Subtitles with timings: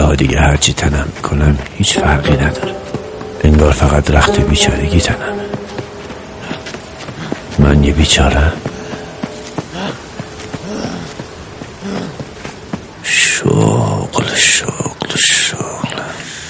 [0.00, 2.74] حالا دیگه هرچی تنم می‌کنم هیچ فرقی نداره.
[3.44, 5.16] انگار فقط رخت بیچارگی تنم.
[7.58, 8.52] من یه بیچارم.
[13.02, 16.00] شغل شغل شغل.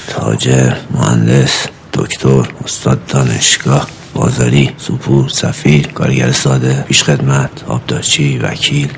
[0.09, 8.91] تاجر مهندس دکتر استاد دانشگاه بازاری سپور سفیر کارگر ساده پیش خدمت آبدارچی وکیل.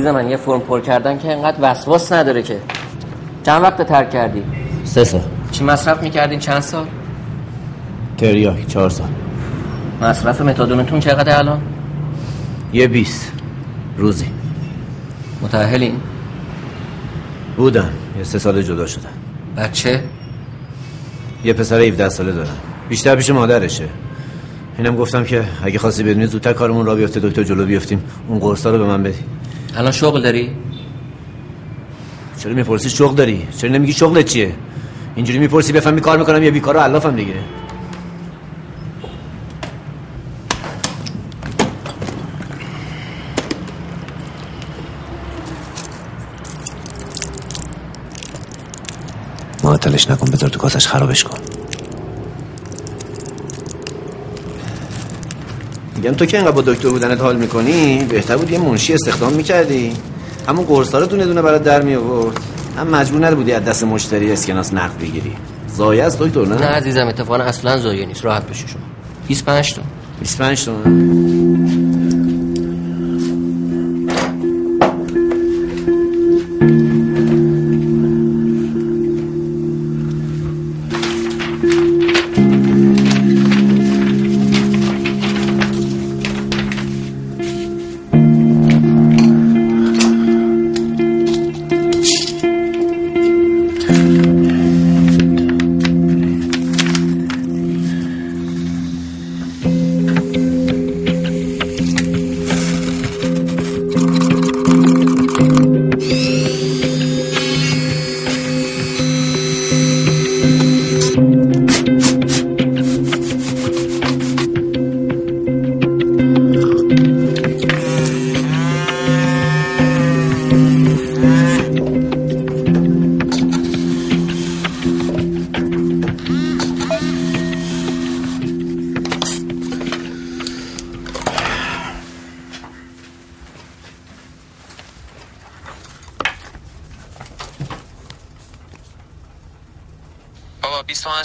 [0.00, 2.58] عزیز من یه فرم پر کردن که انقدر وسواس نداره که.
[3.46, 4.42] چند وقت ترک کردی؟
[4.84, 5.20] سه سال.
[5.52, 6.86] چی مصرف می‌کردین؟ چند سال؟
[8.18, 9.08] تریاک چهار سال.
[10.02, 11.62] مصرف متادونتون چقدر الان؟
[12.72, 13.32] یه بیست.
[13.96, 14.26] روزی.
[15.42, 15.96] متأهلین؟
[17.56, 19.10] بودم یه سه سال جدا شدم
[19.56, 20.02] بچه؟
[21.44, 22.56] یه پسر 17 ساله دارم
[22.88, 23.88] بیشتر پیش مادرشه.
[24.78, 28.04] اینم گفتم که اگه خواستی بدونی زودتر کارمون را بیفته دکتر جلو بیفتیم.
[28.28, 29.24] اون قرصا رو به من بدی.
[29.76, 30.50] الان شغل داری؟
[32.38, 34.54] چرا می‌پرسی شغل داری؟ چرا نمیگی شغلت چیه؟
[35.16, 37.34] اینجوری می‌پرسی بفهمی کار می‌کنم یا بیکار و علافم دیگه.
[49.64, 51.39] معطلش نکن بذار تو کاسش خرابش کن.
[56.00, 59.92] میگم تو که اینقدر با دکتر بودنت حال می‌کنی؟ بهتر بود یه منشی استخدام می‌کردی.
[60.48, 62.40] همون قرصا رو دونه دونه برات در می آورد
[62.76, 65.32] هم مجبور نبودی از دست مشتری اسکناس نقد بگیری.
[65.68, 68.24] زایه است دکتر نه؟ نه عزیزم اتفاقا اصلا زایه نیست.
[68.24, 68.82] راحت بشی شما.
[69.28, 69.82] 25 تا.
[70.20, 71.29] 25 تومن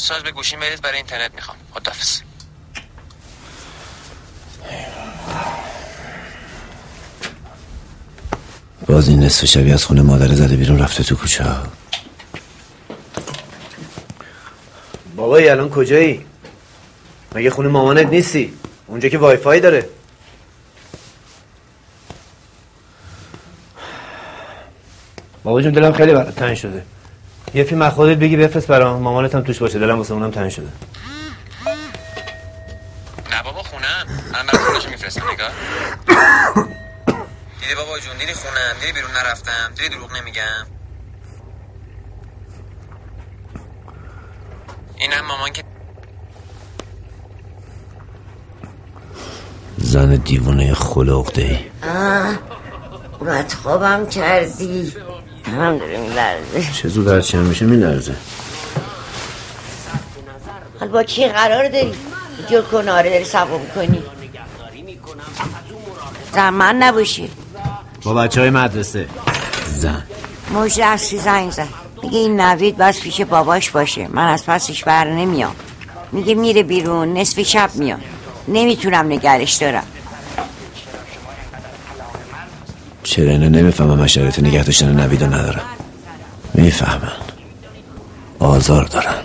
[0.10, 1.58] بابا 20 تومن شارژ به گوشیم برید برای اینترنت می‌خوام.
[1.74, 2.22] خدافظ
[8.88, 11.46] باز این نصف شبی از خونه مادر زده بیرون رفته تو کوچه
[15.16, 16.26] بابایی الان کجایی؟
[17.36, 18.54] مگه خونه مامانت نیستی؟
[18.88, 19.90] اونجا که وای فای داره.
[25.44, 26.86] بابا جون دلم خیلی برات تنگ شده.
[27.56, 29.02] یه فیلم از خودت بگی بفرست برام.
[29.02, 29.80] مامانت هم توش باشه.
[29.80, 30.68] دلم واسه اونم تنگ شده.
[33.32, 34.06] نه بابا خونم.
[34.34, 35.52] الان برای خودشو میفرستم؟ نگاه.
[37.62, 40.66] دیدی بابا جون دیدی خونم؟ دیدی بیرون نرفتم؟ دیدی دروغ نمیگم؟
[44.98, 45.64] اینم مامان که
[49.78, 51.72] زن دیوانه خلق دهی
[53.20, 54.94] باید خوابم کردی.
[55.52, 58.16] هم داره میلرزه چه زود هرچی هم میشه میلرزه
[60.80, 61.94] حال با کی قرار داری
[62.50, 64.04] جل کناره داری سوا کنی
[66.34, 67.30] زن من نباشی
[68.04, 69.08] با بچه های مدرسه
[69.66, 70.04] زن
[70.84, 71.68] اصلی زنگ زد
[72.04, 75.56] میگه این نوید بس پیش باباش باشه من از پسش بر نمیام
[76.12, 78.00] میگه میره بیرون نصف شب میاد
[78.48, 79.88] نمی‌تونم نگرش دارم
[83.06, 85.62] چرا اینا نمی‌فهمم من شرایط نگه داشتن نویدو ندارم.
[86.54, 87.12] می‌فهمن.
[88.40, 89.16] آزار دارن.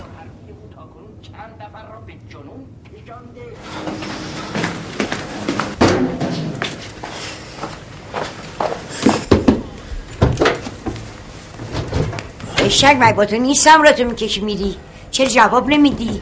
[12.64, 14.76] اشک مگه با تو نیستم را تو می‌کشی میری.
[15.10, 16.20] چرا جواب نمیدی؟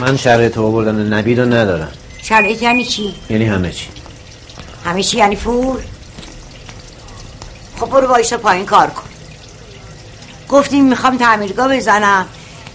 [0.00, 1.92] من شرایط آوردن نویدو ندارم.
[2.22, 3.88] شرایط یعنی چی؟ یعنی همه چی.
[4.84, 5.80] همه چی یعنی پول
[7.80, 9.02] خب برو وایسا پایین کار کن.
[10.48, 12.26] گفتیم می‌خوام تعمیرگاه بزنم.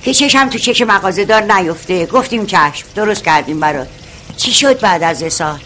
[0.03, 2.05] که چشم تو چک مغازه دار نیفته.
[2.05, 2.85] گفتیم چشم.
[2.95, 3.87] درست کردیم برات.
[4.37, 5.59] چی شد بعد از سال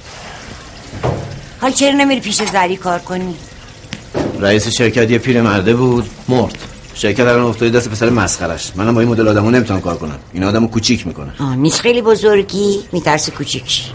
[1.61, 3.35] حال چرا نمیری پیش زری کار کنی؟
[4.39, 6.09] رئیس شرکت یه پیر مرده بود.
[6.29, 6.57] مرد.
[6.93, 10.19] شرکت الان افتاده دست پسر مسخرش منم با این مدل آدمو نمی‌تونم کار کنم.
[10.33, 11.33] این آدمو کوچیک می‌کنه.
[11.39, 12.83] آه نیست خیلی بزرگی.
[12.91, 13.91] میترسه کوچیک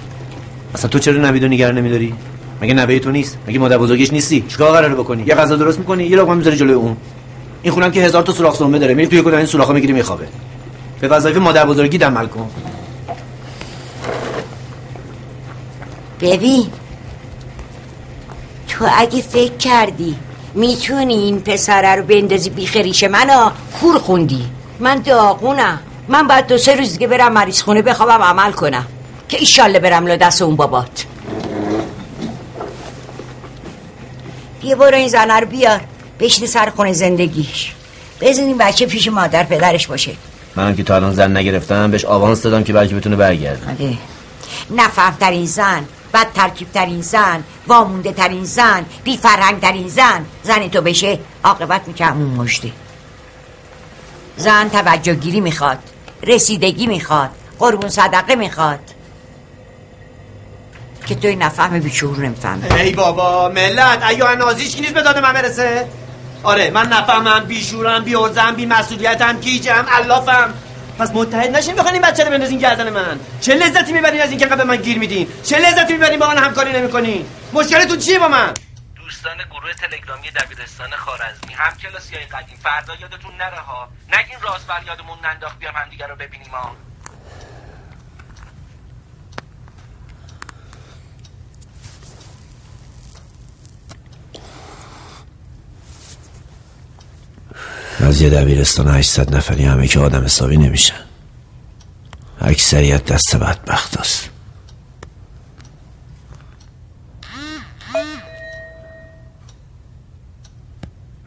[0.75, 2.15] اصلا تو چرا نویدو نگران نمیداری؟
[2.63, 6.05] مگه نوه تو نیست؟ مگه مادر بزرگش نیستی؟ چیکار قراره بکنی؟ یه غذا درست می‌کنی؟
[6.05, 6.97] یه لقمه می‌ذاری جلوی اون.
[7.63, 8.95] این خونم که هزار تا سوراخ سنبه داره.
[8.95, 10.29] میری توی کدوم این سوراخا می‌گیری میخوابه.
[11.01, 12.51] به وظایف مادر بزرگی دمل کن.
[16.21, 16.67] ببین
[18.69, 20.17] تو اگه فکر کردی
[20.55, 24.45] می‌تونی این پسره رو بندازی بیخریش منو کور خوندی.
[24.81, 25.81] من داغونم.
[26.09, 28.87] من باید دو سه روز دیگه برم مریض خونه بخوابم عمل کنم.
[29.29, 31.07] که ایشالله برم لا دست اون بابات.
[34.61, 35.81] بیا برو این زنه رو بیار.
[36.21, 37.73] بشین سر خونه زندگیش.
[38.21, 40.13] بزنین بچه پیش مادر پدرش باشه.
[40.57, 43.71] منم که تا الان زن نگرفتم بهش آوانس دادم که بلکه بتونه برگرده.
[43.71, 43.99] آره.
[44.71, 45.85] نفهم ترین زن
[46.15, 50.25] بد ترکیب ترین زن وامونده ترین زن بی فرهنگ ترین زن.
[50.43, 52.73] زن تو بشه عاقبت میشه همون مشته.
[54.37, 55.79] زن توجه گیری می‌خواد
[56.23, 58.79] رسیدگی می‌خواد قربون صدقه می‌خواد.
[61.07, 62.75] که توی نفهم بیشعور نمی‌فهمه.
[62.75, 64.03] ای بابا ملت.
[64.03, 65.89] ایوه نازیش کی نیست به داد من برسه؟
[66.43, 70.55] آره من نفهمم بیشورم بیارزم بی مسئولیتم گیجم علافم
[70.99, 73.21] پس متحد نشین بخواین این بچه رو بندازین گردن من.
[73.41, 76.73] چه لذتی می‌برین از اینکه به من گیر میدین؟ چه لذتی می‌برین با من همکاری
[76.73, 78.55] نمی‌کنین مشکلتون چیه با من؟
[78.97, 83.89] دوستان گروه تلگرامی دبیرستان خارزمی هم کلاسی های قدیم فردا یادتون نره ها.
[84.09, 86.77] نگین راست بر یادمون ننداخت بیام همدیگه رو ببینیم ها.
[98.01, 100.95] از یه دبیرستان 800 نفری همه که آدم حسابی نمیشن.
[102.41, 104.31] اکثریت دست بدبخت است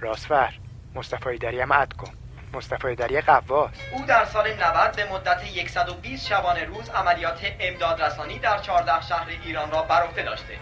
[0.01, 0.53] راستفر
[0.95, 2.11] مصطفی دری هم عد کن.
[2.53, 8.39] مصطفی دری قواس او در سال 90 به مدت 120 شبانه روز عملیات امداد رسانی
[8.39, 10.53] در 14 شهر ایران را بر عهده داشته.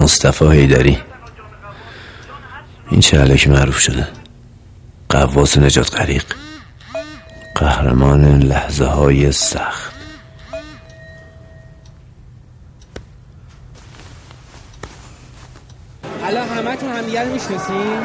[0.00, 1.02] مصطفی هیدری
[2.92, 4.08] این چه علکی معروف شده.
[5.08, 6.24] قواس نجات غریق.
[7.54, 9.92] قهرمان لحظه های سخت.
[16.24, 17.98] الان همتون همدیگه رو می‌شناسین؟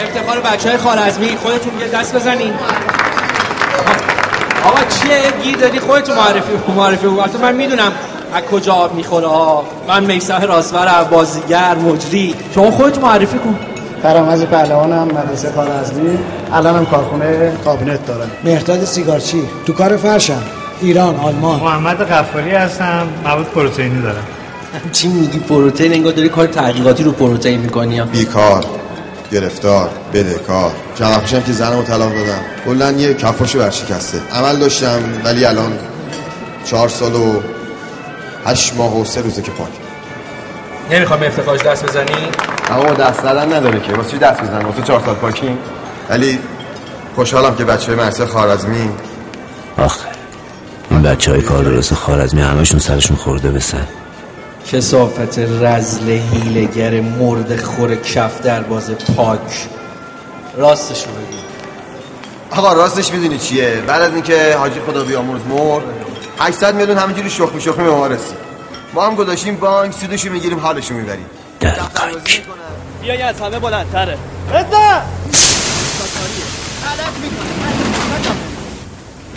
[0.00, 2.54] افتخار بچه های خارزمی خودتون یه دست بزنین.
[4.64, 7.06] آقا چیه؟ یه گیر دادی خودتون معرفی معرفی
[7.42, 7.92] من می‌دونم
[8.34, 12.34] از کجا آب می‌خوره ها من میسه راستور بازیگر مجری.
[12.54, 13.58] شما خودتون معرفی کن.
[14.02, 16.18] فرامز پهلوانم مدرسه خارزمی
[16.52, 18.30] الانم کارخونه کابینت دارم.
[18.44, 19.42] مهرداد سیگارچی.
[19.66, 20.42] تو کار فرشم.
[20.80, 21.60] ایران آلمان.
[21.60, 23.08] محمد غفاری هستم.
[23.24, 24.26] مواد پروتئینی دارم.
[24.92, 28.64] چی میگی؟ پروتئین؟ انگار داری کار تحقیقاتی رو پروتئین می‌کنی بیکار
[29.32, 35.44] گرفتار بدهکار چند وقت که زنمو طلاق دادم کلا یه کفاشو ورشکسته عمل داشتم ولی
[35.44, 35.72] الان
[36.64, 37.40] چهار سال و
[38.46, 39.68] هشت ماه و سه روزه که پاک.
[40.90, 42.28] نمی‌خوام افتخارش دست بزنی؟
[42.70, 43.92] اما دست زدن نداره که.
[43.92, 45.58] واسه چی دست بزنم واسه چهار سال پاکین
[46.10, 46.38] ولی
[47.14, 48.90] خوشحالم که بچه مرسه خارزمی
[49.78, 50.08] آخه
[50.90, 53.86] این بچه های کار درست خارزمی همشون سرشون خورده بسن.
[54.72, 59.68] کسافت رزل هیلگر مرد خور کف در باز پاک.
[60.56, 61.38] راستشو بگو.
[62.60, 65.84] آقا راستش می‌دونی چیه؟ بعد از اینکه حاجی خدا بیامرز مرد
[66.38, 68.36] 800 میلیون همینجوری شخمی شخمی به ما رسید.
[68.94, 71.26] ما هم گذاشتیم بانک سودشو می‌گیریم حالشو می‌بریم.
[71.60, 72.42] دلقک
[73.02, 74.18] بیای از همه بلندتره.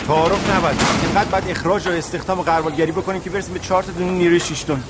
[0.06, 0.76] تعارف نباید.
[1.02, 4.40] اینقدر باید اخراج و استخدام و قربالگری بکنیم که برسیم به چهار تا دونه نیروی
[4.40, 4.82] شش تن.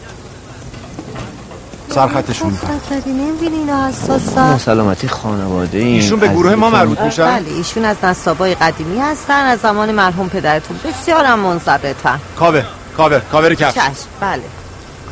[1.91, 7.53] سرخطشون می‌کنم نمی‌بینی اینا حساسا سلامتی خانواده این ایشون به گروه ما مربوط میشن؟ بله
[7.57, 10.81] ایشون از نصابای قدیمی هستن از زمان مرحوم پدرتون.
[10.85, 12.21] بسیارم منضبطن.
[12.39, 12.65] کاوه
[12.97, 14.43] کاوه کاوه کف چشم بله.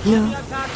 [0.07, 0.19] یا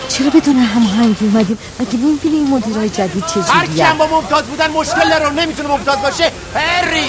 [0.08, 4.70] چرا بدون هماهنگی اومدیم؟ مگه نمی‌بینی این مدیرای جدید هر چجوریه کیم با ممتاز بودن
[4.70, 6.32] مشکل داره نمی‌تونه ممتاز باشه.
[6.54, 7.04] هری!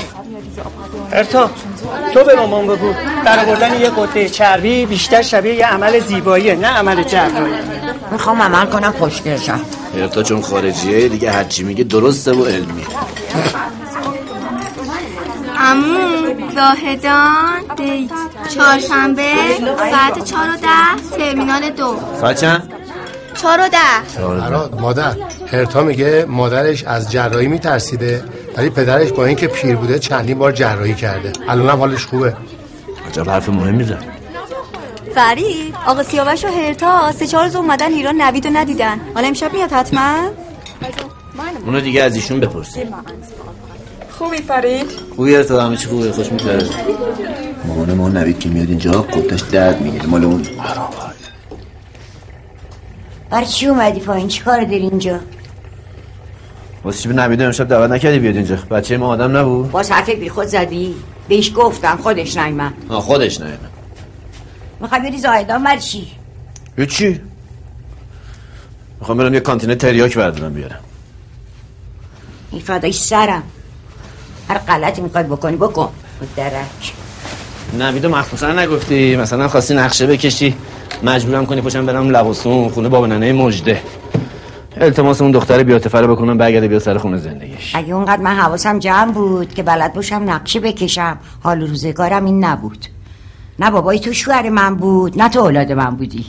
[1.11, 1.49] ارتا
[2.13, 2.93] تو به مامان بگو
[3.25, 7.53] در آوردن یه قطعه چربی بیشتر شبیه یه عمل زیباییه نه عمل جراحی.
[8.11, 9.61] می‌خوام عمل کنم خوشگل شم.
[9.95, 12.85] ارتا چون خارجیه دیگه هرچی میگه درسته و علمی
[15.63, 18.11] امون زاهدان دیت
[18.55, 19.33] چهارشنبه
[19.77, 21.95] ساعت چهار و ده ترمینال دو.
[22.21, 22.73] ساعت چند؟
[23.41, 24.03] چهار و ده.
[24.07, 25.15] فراد مادر
[25.51, 28.23] هرتا میگه مادرش از جراحی میترسیده
[28.57, 31.33] ولی پدرش با اینکه پیر بوده چندین بار جراحی کرده.
[31.47, 32.35] الانم حالش خوبه.
[33.09, 34.03] عجب حرف مهمی زد
[35.15, 39.01] فرید آقا سیاوش و هرتا سه چهار روز اومدن ایران نوید رو ندیدن.
[39.15, 40.15] حالا امشب میاد حتما؟
[41.65, 42.79] اونو دیگه از ایشون بپرسی
[44.21, 46.69] خوبی فرید؟ خوبی تو همه چی خوبه خوش میگذره.
[47.65, 50.45] مامان ما نوید که میاد اینجا قطش درد می‌گیره مال اون.
[53.29, 55.19] برای چی اومدی پایین؟ چی کار داری اینجا؟
[56.83, 59.71] واسه چی به نوید امشب دعوت نکردی بیاد اینجا؟ بچه ما آدم نبود.
[59.71, 60.95] باز حرف بی خود زدی؟
[61.27, 63.57] بهش گفتم خودش نیمن آه خودش نه
[64.79, 66.07] می‌خوای بری زاهدان برای چی؟
[66.89, 67.21] چی
[68.99, 70.79] می‌خوام برم یه کانتینه تریاک بردارم بیارم.
[72.51, 73.43] این فدای سرم.
[74.51, 75.89] هر غلطی می‌خوای بکنی؟ بکن.
[76.35, 76.93] درک
[77.79, 79.15] نویدو مخصوصا نگفتی.
[79.15, 80.55] مثلا خواستی نقشه بکشی
[81.03, 83.81] مجبورم کنی پشم برم لباسون خونه بابا ننه مجده
[84.77, 87.75] التماس اون دختر بیاتفره بکنم برگرده بیا سر خونه زندگیش.
[87.75, 92.85] اگه اونقدر من حواسم جمع بود که بلد باشم نقشه بکشم حال روزگارم این نبود.
[93.59, 96.25] نه بابای تو شوهر من بود نه تو اولاد من بودی.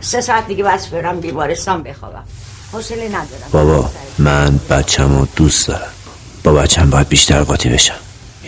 [0.00, 2.24] سه ساعت دیگه بس برم بیمارستان بخوابم.
[2.72, 3.48] حوصله ندارم.
[3.52, 5.97] بابا من بچم رو دوست دارم.
[6.48, 7.94] با بچم باید بیشتر قاطی بشم.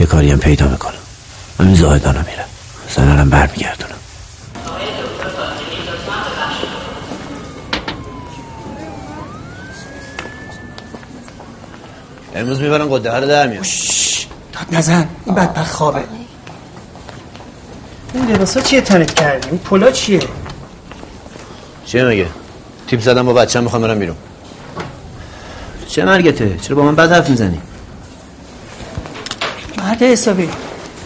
[0.01, 0.95] یه کاری هم پیدا می‌کنم.
[1.61, 2.49] همین زاهدانو میرم.
[2.97, 3.95] زنانم برمیگردونم.
[12.35, 13.63] امروز می‌برن قده رو در میان
[14.53, 15.09] داد نزن.
[15.27, 16.05] این بدبخت خوابه.
[18.15, 20.21] این لباسا چیه تنت کردی؟ این پلا چیه؟
[21.87, 22.27] چه میگه؟
[22.89, 24.17] تیپ زدم با بچم می‌خوام برم بیرون.
[25.89, 27.61] چه مرگته؟ چرا با من بد حرف می‌زنی؟
[30.01, 30.49] مرد حسابی.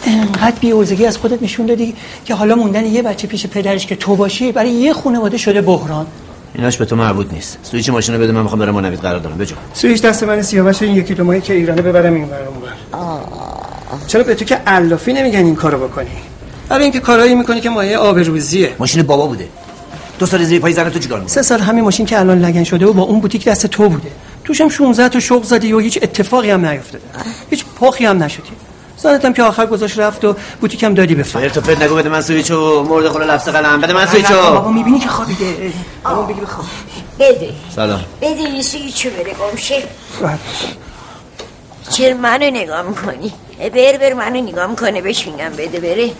[0.05, 4.15] انقدر بیوزگی از خودت نشون دادی که حالا موندن یه بچه پیش پدرش که تو
[4.15, 6.05] باشی برای یه خانواده شده بحران.
[6.55, 7.57] ایناش به تو مربوط نیست.
[7.63, 9.37] سویچ ماشینو بده من می‌خوام برم با نوید قرار دارم.
[9.37, 9.55] بجو.
[9.73, 14.23] سویش دست من سیاوش این یکی دو ماهی که ایرانه ببرم این برام بر چرا
[14.23, 16.07] به تو که علافی نمیگن این کارو بکنی؟
[16.69, 19.47] برای اینکه کارایی می‌کنی که مایه آبروزیه ماشین بابا بوده.
[20.19, 22.85] دو سال زیر پای زن تو چیکار سه سال همین ماشین که الان لگن شده
[22.85, 24.11] و با اون بوتیک دست تو بوده.
[24.43, 27.03] توشم 16 تا شوق زدی و هیچ اتفاقی هم نیفتاده.
[27.49, 28.51] هیچ پاخی هم نشدی.
[28.97, 32.21] زنتم که آخر گذاشت رفت و بوتیکم دادی به فر تو پد نگو بده من
[32.21, 33.81] سویچو مرد خونه لفظ قلم.
[33.81, 35.73] بده من سویچو بابا می‌بینی که خوابیده.
[36.03, 36.65] بابا بگی بخواب.
[37.19, 37.49] بده.
[37.75, 38.05] سلام.
[38.21, 39.83] بده این سویچو بره گمشه.
[41.89, 46.11] چرا منو نگاه می‌کنی؟ بر بر منو نگاه می‌کنه بهش میگم بده بره.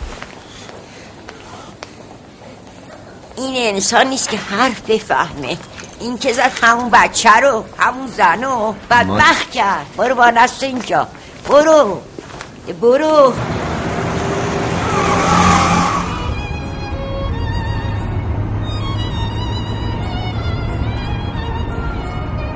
[3.38, 5.58] این انسان نیست که حرف بفهمه.
[6.00, 9.86] این که زد همون بچه رو همون زن رو بدبخت کرد.
[9.98, 11.08] برو با نست اینجا.
[11.50, 12.02] برو.
[12.74, 13.34] برو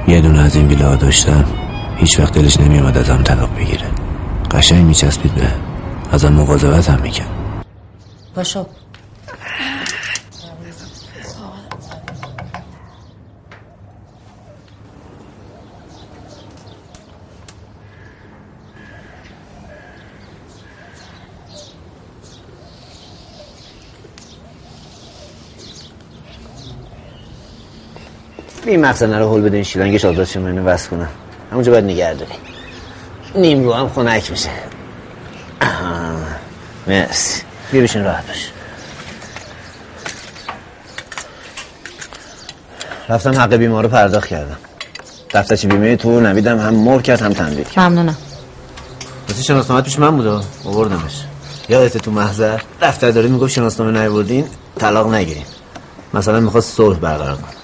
[0.08, 1.46] یه دونه از این ویلا داشتم
[1.98, 3.86] هیچ وقت دلش نمیومد ازم طلاق بگیره.
[4.52, 5.48] قشنگ میچسبید به.
[6.12, 7.30] ازم مواظبت هم می‌کرد.
[28.70, 31.10] باشو این مقصد رو هل بده این شیلنگش آزاد شه منو بس کنم
[31.52, 32.32] همونجا باید نگه داری.
[33.36, 34.50] نیم رو هم خنک میشه.
[36.88, 37.42] مرسی.
[37.72, 38.52] بیا بشین راحت باش.
[43.10, 44.58] رفتم حق بیمار رو پرداخت کردم.
[45.34, 47.80] دفترچه بیمه تو نویدم هم مر کرد هم تنبیه کرد.
[47.80, 48.18] ممنونم.
[49.30, 51.26] واسه شناسنامه پیش من بوده آوردمش.
[51.70, 54.48] یادت تو محضر دفتر داری می‌گفت شناسنامه نیوردین
[54.80, 55.46] طلاق نگیرین
[56.14, 57.59] مثلا می‌خواست صلح برقرار کن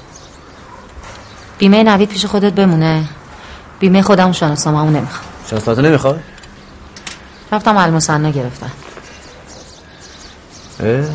[1.58, 3.04] بیمه نوید پیش خودت بمونه.
[3.80, 5.26] بیمه خودم شناسنامه همون نمی‌خوام.
[5.50, 6.20] شناسنامه نمی‌خواد
[7.52, 8.72] رفتم المصنع گرفتم.
[10.80, 11.06] اه؟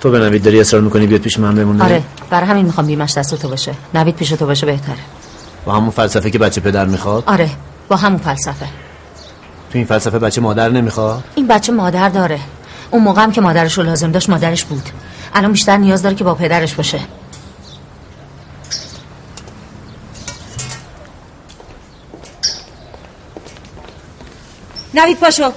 [0.00, 3.16] تو به نوید داری اصرار می‌کنی بیاد پیش من بمونه؟ آره برای همین می‌خوام بیمش
[3.18, 3.74] دست تو باشه.
[3.94, 4.98] نوید پیش تو باشه بهتره.
[5.64, 7.50] با همون فلسفه که بچه پدر می‌خواد؟ آره
[7.88, 8.66] با همون فلسفه.
[9.72, 12.40] تو این فلسفه بچه مادر نمی‌خواد؟ این بچه مادر داره.
[12.90, 14.88] اون موقع هم که مادرش رو لازم داشت مادرش بود.
[15.34, 17.00] الان بیشتر نیاز داره که با پدرش باشه.
[24.94, 25.52] نوید پاشو.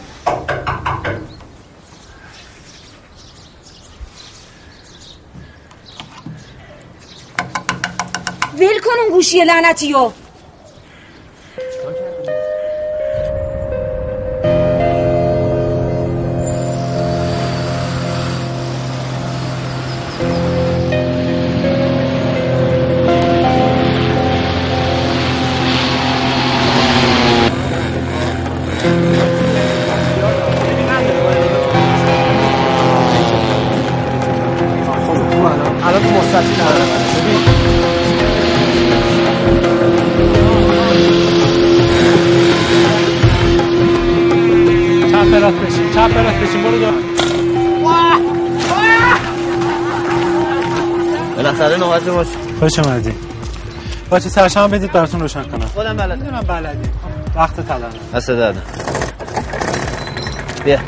[8.57, 9.93] ول کن اون گوشی لعنتی
[52.59, 53.13] خوش اومدی.
[54.09, 55.65] با چه سرشم بدید براتون روشن کنم.
[55.65, 56.17] خودم بلدم.
[56.17, 56.89] می‌دونم بلدی.
[57.35, 57.85] وقت طلبه.
[58.15, 58.61] دست دادم
[60.65, 60.79] بیا.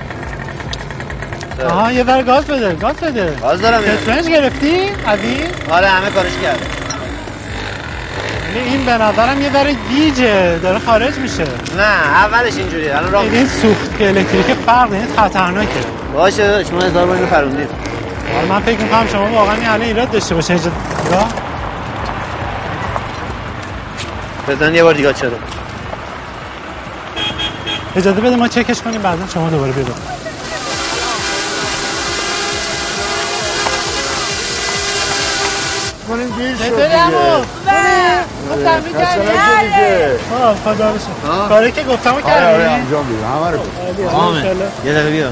[1.69, 3.35] آها یه ور گاز بده گاز بده.
[3.41, 3.81] گاز دارم.
[3.81, 5.37] کترنج گرفتی؟ علی
[5.69, 6.65] آره همه کارش کرده.
[8.65, 10.59] این به نظرم یه ور گیجه.
[10.59, 11.43] داره خارج میشه.
[11.77, 15.69] نه اولش اینجوریه الان راه این سوخت که الکتریک فرق این خطرناکه.
[16.13, 17.67] باشه داداش ما هزار بار اینو پروندیم
[18.33, 20.71] حالا من فکر می‌کنم شما واقعا این الان ایراد داشته باشه اینجا
[21.05, 21.27] نگاه
[24.47, 25.31] بزن یه بار دیگه چرا؟
[27.95, 29.85] اجازه بده ما چکش کنیم بعدا شما دوباره بیا
[36.07, 37.03] کنیم دیر شد دیگه.
[40.41, 41.47] آه خدا رو شکر.
[41.49, 44.09] کاری که گفتم آره آره کردی؟ انجام میدم همه رو.
[44.09, 44.45] آمه
[44.85, 45.29] یه دقیقه بیا.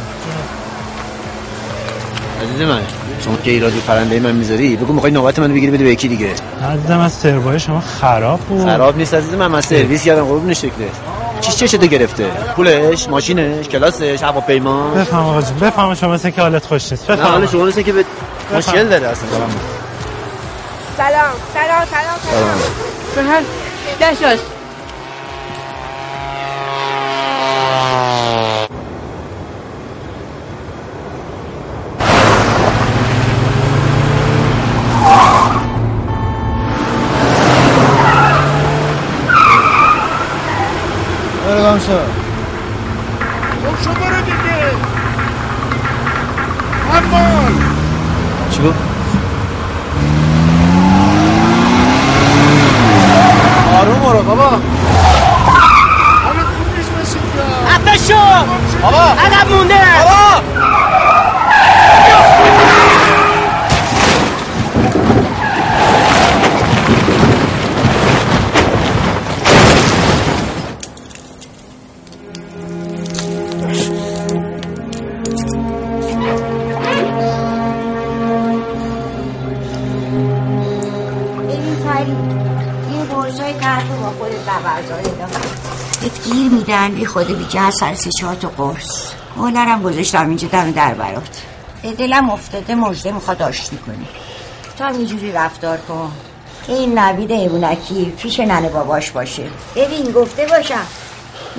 [2.44, 2.82] عزیز من.
[3.26, 6.30] شما که ایرادی پرنده من می‌ذاری؟ بگو می‌خوای نوبت منو بگیری بده به یکی دیگه.
[6.74, 8.66] عزیزم از سروای شما خراب بود.
[8.66, 10.90] خراب نیست عزیز من من سرویس کردم قربون شکله
[11.42, 16.66] چیش چشتو گرفته؟ پولش ماشینش کلاسش هواپیما؟ بفهم آقا جون بفهم شما مثل که حالت
[16.66, 17.08] خوش نیست.
[17.08, 17.48] بفهم.
[17.48, 18.06] شما مثل که به
[18.56, 19.28] مشکل داره اصلا.
[20.98, 22.18] سلام سلام سلام.
[22.32, 22.60] سلام.
[23.16, 24.40] سهر دشاش.
[41.88, 42.15] برو
[87.16, 89.12] خود بی که سر سه چهار تا قرص.
[89.38, 91.42] هنرم گذاشتم اینجا دم در برات.
[91.98, 94.08] دلم افتاده مجده می‌خواد آشتی کنی.
[94.80, 96.12] هم اینجوری رفتار کن.
[96.68, 99.44] که این نوید ایمونکی پیش ننه باباش باشه.
[99.76, 100.86] ببین گفته باشم.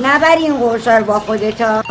[0.02, 1.82] نبر این قرصا رو با خودتا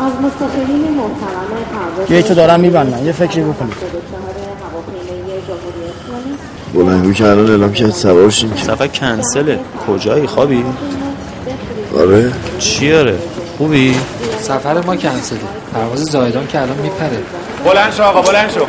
[0.00, 1.77] از مسافرین محترم پرواز
[2.08, 3.74] گیتو دارم میبندن یه فکری بکنید
[6.74, 8.64] بلنگو که الان اعلام کرد سوار شیم که.
[8.64, 10.64] صفحه کنسله کجایی؟ خوابی؟
[11.98, 12.32] آره.
[12.58, 13.18] چی آره؟
[13.58, 13.96] خوبی؟
[14.40, 15.38] سفر ما کنسله.
[15.74, 17.18] پرواز زایدان که الان میپره.
[17.64, 18.66] بلند شو آقا بلند شو.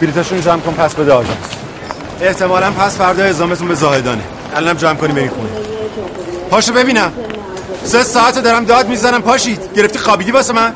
[0.00, 1.36] بلیتاشون جمع کن پس بده آژانس
[2.20, 4.22] احتمالا پس فردا اعزامتون به زاهدانه
[4.54, 5.48] الانم جمع کنی بریم خونه.
[6.50, 7.12] پاشو ببینم.
[7.84, 9.22] سه ساعت دارم داد می‌زنم.
[9.22, 9.72] پاشید.
[9.74, 10.74] گرفتی خوابیدی واسه من؟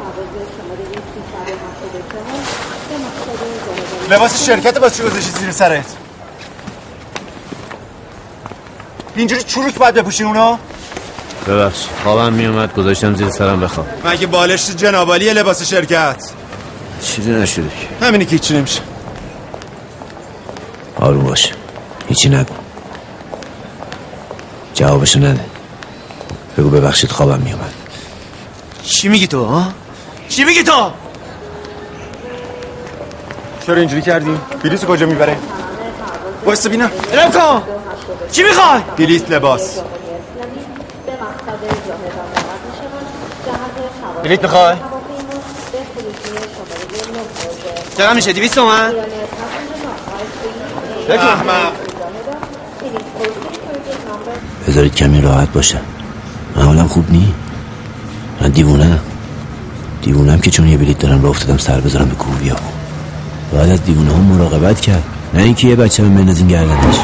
[4.10, 5.86] لباس شرکت واسه چی گذاشتی زیر سرت؟
[9.16, 10.56] اینجوری چروک باید بپوشین اونو
[11.48, 11.86] ببخش.
[12.02, 13.86] خوابم میومد گذاشتم زیر سرم بخواب.
[14.04, 16.30] مگه بالشت جنابالی لباس شرکت؟
[17.02, 18.06] چیزی نشده که.
[18.06, 18.80] همینی که هیچی نمیشه.
[20.96, 21.52] آروم باش.
[22.08, 22.54] هیچی نگو.
[24.74, 25.53] جوابشو نده.
[26.58, 27.72] بگو ببخشید خوابم میومد
[28.82, 29.72] چی میگی تو ها؟
[30.28, 30.90] چی میگی تو؟
[33.66, 35.36] چرا اینجوری کردی؟ بلیط کجا می‌بره؟
[36.44, 37.62] واسه بینم برم کن
[38.32, 39.78] چی می‌خوای؟ بلیط لباس
[44.22, 44.76] بلیت می‌خوای؟
[47.98, 48.92] چقدر میشه دیویست تومن؟
[51.10, 51.72] احمق
[54.68, 55.93] بذارید کمی راحت باشم
[56.62, 57.34] حالم خوب نی؟
[58.40, 58.98] من دیوونه
[60.02, 62.34] دیوونم که چون یه بلیت دارم را افتادم سر بذارم به کوه
[63.52, 65.02] باید از دیوونه هم مراقبت کرد.
[65.34, 66.96] نه اینکه یه بچه من بندازین گردنش.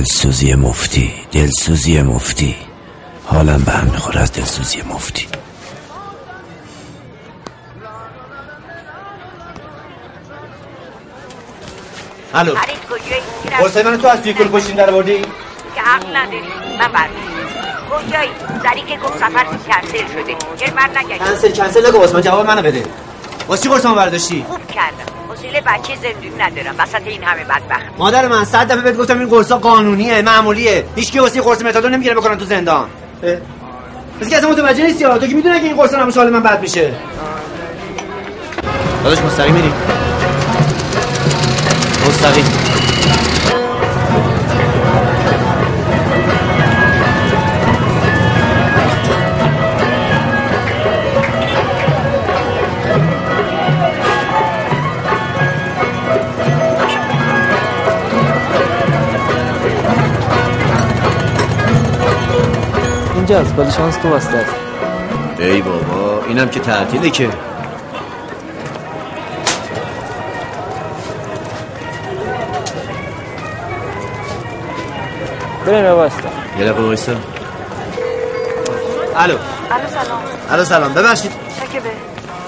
[0.00, 2.56] دلسوزی مفتی دلسوزی مفتی.
[3.26, 5.28] حالم به هم می‌خوره از دلسوزی مفتی.
[12.34, 12.54] الو.
[13.58, 15.18] قرصه منو تو از توی کل پشتین در بردی
[15.74, 16.40] که عقل نداری.
[16.78, 17.10] من برمی‌گردم.
[17.90, 18.30] کجایی؟
[18.62, 20.36] زنی که گفت سفر کنسل شده.
[20.56, 22.84] چرا من نگشت کنسل کنسل نگو عثمان جواب منو بده.
[23.48, 24.59] واسه چی قرصمو برداشتی؟ خوب
[25.70, 26.74] بچه زندگی ندارم.
[26.78, 27.98] وسط این همه بدبخت.
[27.98, 30.84] مادر من صد دفعه بهت گفتم این قرصا قانونیه معمولیه.
[30.96, 32.86] هیچ کی واسه قرص متادون نمی‌گیره بکنن تو زندان؟
[34.20, 36.42] بس که اصلا متوجه نیستی ها تو که می‌دونی که این قرصا نموش حال من
[36.42, 36.92] بد میشه؟
[39.04, 39.72] داداش مستقیم میری
[42.08, 42.59] مستقیم.
[63.30, 64.54] اینجاست ولی شانس تو واسطه است.
[65.38, 67.28] ای بابا اینم که تعطیله که.
[75.66, 76.28] بریم به واسطه.
[76.58, 77.12] یه دقیقه وایسا.
[77.12, 77.18] الو.
[79.16, 80.22] الو سلام.
[80.50, 80.94] الو سلام.
[80.94, 81.32] ببخشید.
[81.32, 81.80] به؟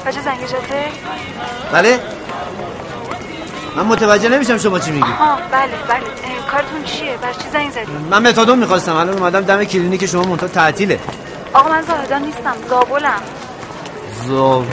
[0.07, 0.85] بچه زنگ جاده
[1.73, 1.99] بله.
[3.77, 5.03] من متوجه نمیشم شما چی میگی.
[5.03, 6.32] آها بله بله.
[6.53, 8.97] کارتون چیه؟ بر چی زنگ زدی؟ من متادون می‌خواستم.
[8.97, 10.99] الان اومدم دم کلینیک شما منتها تعطیله.
[11.53, 13.21] آقا من زاهدان نیستم زابلم.
[14.27, 14.67] زاب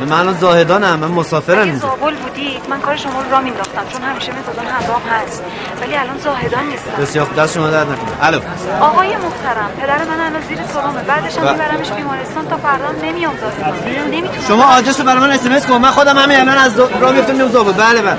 [0.00, 4.02] من الان زاهدانم من مسافرم اگه زابل بودید من کار شما رو راه مینداختم چون
[4.02, 5.42] همیشه متادون همراه هست.
[5.80, 6.90] ولی الان زاهدان نیستم.
[7.00, 8.24] بسیار دست شما درد نکنه.
[8.26, 8.40] الو.
[8.80, 13.34] آقای محترم پدر من الان زیر سرمه بعدش هم و- میبرمش بیمارستان تا فردا نمیام
[13.40, 14.46] زاهدان نمی‌تونم.
[14.48, 15.76] شما آدرس رو برای من اس کن.
[15.78, 17.72] من خودم همین الان از راه میفتم میام زابل.
[17.72, 18.18] بله بله.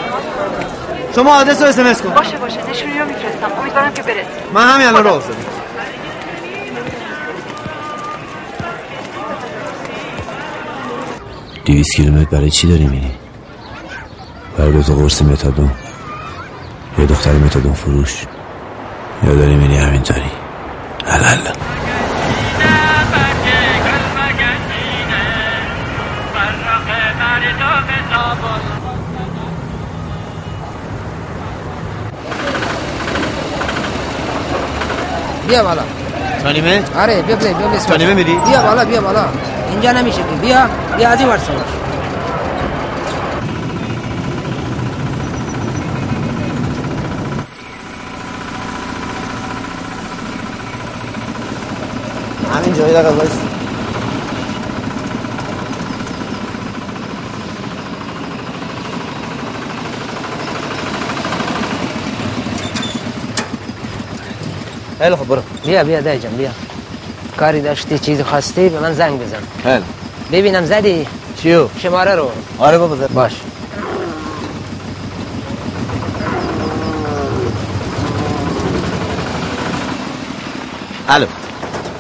[1.17, 2.13] شما آدرس رو اس کن.
[2.13, 2.69] باشه باشه.
[2.69, 3.59] نشونی رو میفرستم.
[3.59, 5.37] امیدوارم که برسی من همین الان راه افتادم.
[11.65, 13.11] دویست کیلومتر برای چی داری میری؟
[14.57, 15.71] برای دوتا قرص متادون.
[16.99, 18.25] یا دختر متادون فروش.
[19.23, 20.31] یا داری میری همینطوری.
[21.05, 21.37] حلال
[35.47, 35.81] بیا بالا.
[36.43, 39.25] تانیمه؟ آره بیا بیا بیا بیا تانیمه میری؟ بیا بالا بیا بالا.
[39.71, 40.35] اینجا نمیشه که.
[40.41, 40.57] بیا
[40.97, 41.63] بیا از این ور سوار
[52.53, 53.46] همین جایی دقیقه
[64.99, 65.41] خیلی خب برو.
[65.65, 66.49] بیا بیا جان بیا.
[67.39, 69.37] کاری داشتی چیزی خواستی؟ به من زنگ بزن.
[69.63, 69.83] خیلی.
[70.31, 71.07] ببینم زدی؟
[71.41, 72.31] چیو؟ شماره رو.
[72.59, 73.13] آره بابا زد.
[73.13, 73.31] باش.
[81.09, 81.25] الو.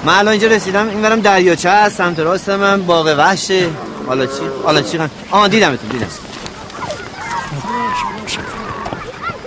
[0.05, 3.67] من الان اینجا رسیدم این برم دریاچه هست سمت راست من باغ وحشه
[4.07, 4.31] حالا چی؟
[4.63, 6.07] حالا چی هم؟ آه دیدمتون دیدم.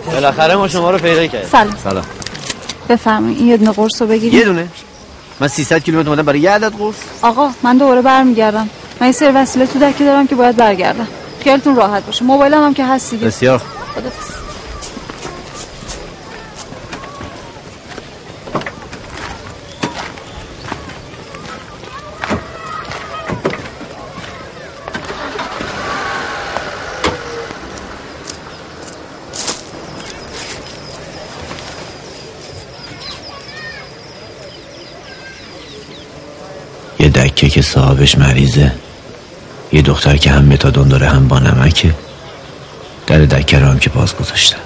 [0.07, 1.49] بالاخره ما شما رو پیدا کردیم.
[1.49, 1.77] سلام.
[1.85, 2.20] سلام.
[2.91, 3.39] بفرمایید.
[3.39, 4.35] این یه دونه قرص رو بگیرید.
[4.35, 4.69] یه دونه؟
[5.41, 6.97] من 300 کیلومتر اومدم برای یه عدد قرص.
[7.23, 8.69] آقا من دوباره برمیگردم.
[9.01, 11.09] من یه سری وسیله تو دکی دارم که باید برگردم.
[11.45, 12.25] خیالتون راحت باشه.
[12.25, 13.27] موبایلم هم که هست دیگه.
[13.27, 13.59] بسیار.
[13.95, 14.31] خدافظ.
[36.99, 38.73] یه دکه که صاحبش مریضه.
[39.73, 41.95] یه دختر که هم متادون داره هم با نمکه.
[43.07, 44.59] در دکه رو هم که باز گذاشتن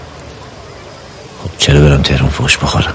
[1.42, 2.94] خب چرا برم تهران فوش بخورم؟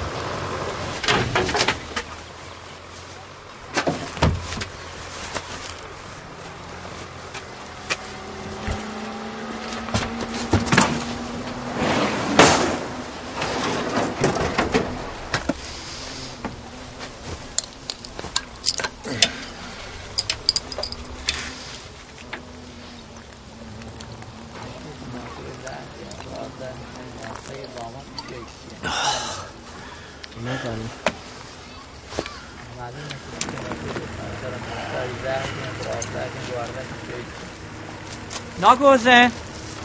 [38.79, 39.31] ناگوزه.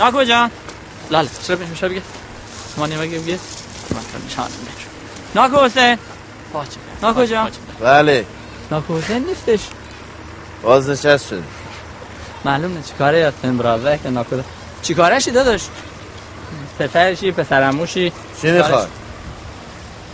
[0.01, 0.51] ناگو جان
[1.11, 2.03] لاله چرا پیش میشه بگه.
[2.73, 3.39] آسمانی مگه یه
[3.91, 4.49] مثلا نشان
[5.35, 5.99] ناکو حسین
[7.03, 8.25] ناکو جان بله.
[8.89, 9.61] حسین نیستش.
[10.63, 11.43] بازنشست شد
[12.45, 14.37] معلوم نه چیکاره یاسین براوه که ناکو
[14.83, 15.63] چیکارشی داداش؟
[16.79, 18.89] پسرشی پسرموشی چی می‌خواد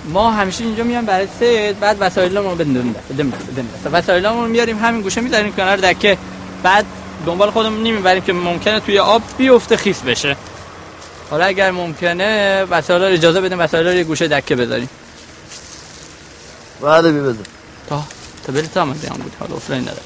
[0.05, 5.03] ما همیشه اینجا میام برای سید بعد وسایلمون رو بدون بدون بدون وسایلمون میاریم همین
[5.03, 6.19] گوشه می‌ذاریم کنار دکه.
[6.63, 6.85] بعد
[7.27, 10.37] دنبال خودمون نمی‌بریم که ممکنه توی آب بیفته خیس بشه.
[11.31, 14.89] حالا اگر ممکنه وسایل رو اجازه بدیم وسایل رو یه گوشه دکه بذاریم.
[16.81, 17.47] بعد بی بذار.
[17.89, 18.05] تا
[18.47, 20.01] تا بری تا هم بود حالا افرین نداره.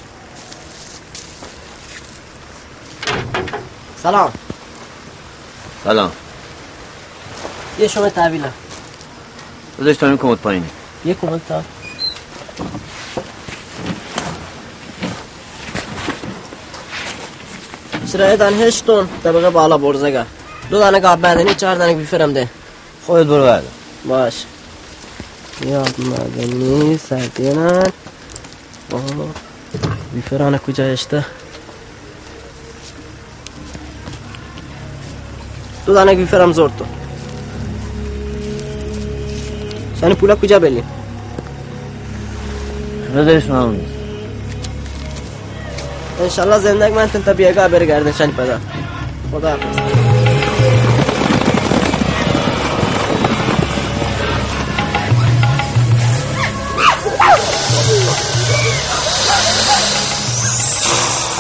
[4.03, 4.33] سلام.
[5.85, 6.13] سلام.
[7.79, 8.53] یه شما تحویلم.
[9.81, 10.69] بذارش تا این کمد پایینی
[11.05, 11.63] یه کمد تا.
[18.15, 20.25] سرایه دان هشتون طبقه بالا برزگا
[20.71, 22.49] دو دانه قاب معدنی چهار دانه بیفرم ده.
[23.07, 23.67] خودت برو برده
[24.05, 24.45] باش.
[25.67, 27.93] یاد معدنی سردینن
[30.13, 31.25] بیفرانه کجا اشته
[35.87, 36.85] دو دانه بیفرم زور تو.
[40.01, 40.83] شانی پولا کجا بلی
[43.17, 43.94] بذارش من نیست
[46.21, 48.59] انشالله زندگی من تنتا بیگاه برگرده شانی پدا.
[49.33, 49.79] خدا حافظ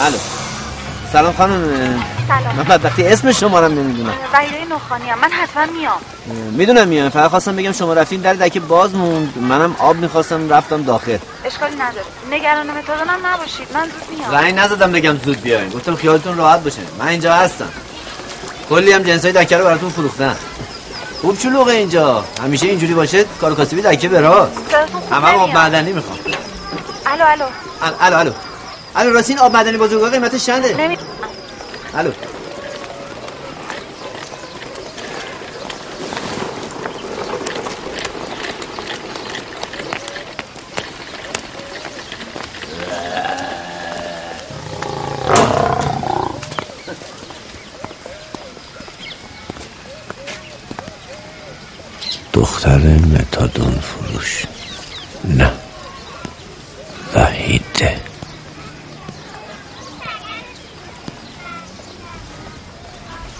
[0.00, 0.18] الو.
[1.12, 2.04] سلام خانم.
[2.28, 2.56] سلام.
[2.56, 4.12] من بدبختی اسم شما رو نمی‌دونم.
[4.32, 5.04] وحیده نخانی.
[5.22, 6.00] من حتما میام.
[6.52, 7.08] می‌دونم میام.
[7.08, 9.38] فقط خواستم بگم شما رفتین در دکه باز موند.
[9.40, 11.18] منم آب می‌خواستم رفتم داخل.
[11.54, 12.06] اشکالی نداره.
[12.30, 13.68] نگران متادونم نباشید.
[13.74, 14.30] من زود میام.
[14.34, 15.68] رنگ نزدم بگم زود بیاین.
[15.68, 16.80] گفتم خیالتون راحت باشه.
[16.98, 17.68] من اینجا هستم.
[18.68, 20.36] کلی هم جنسای دکه رو براتون فروختن.
[21.20, 22.24] خوب چلوغه اینجا.
[22.42, 24.52] همیشه اینجوری باشه کارو کاسبی دکه به راست
[25.10, 25.50] همه آب.
[25.50, 26.18] معدنی می‌خوام.
[27.06, 27.44] الو الو.
[27.82, 28.32] ال- الو الو.
[28.96, 30.98] الو راستی این آب معدنی بزرگوار قیمتش چنده نمی
[31.94, 32.10] الو
[52.32, 54.44] دختر متادون فروش
[55.24, 55.52] نه
[57.14, 58.00] وحیده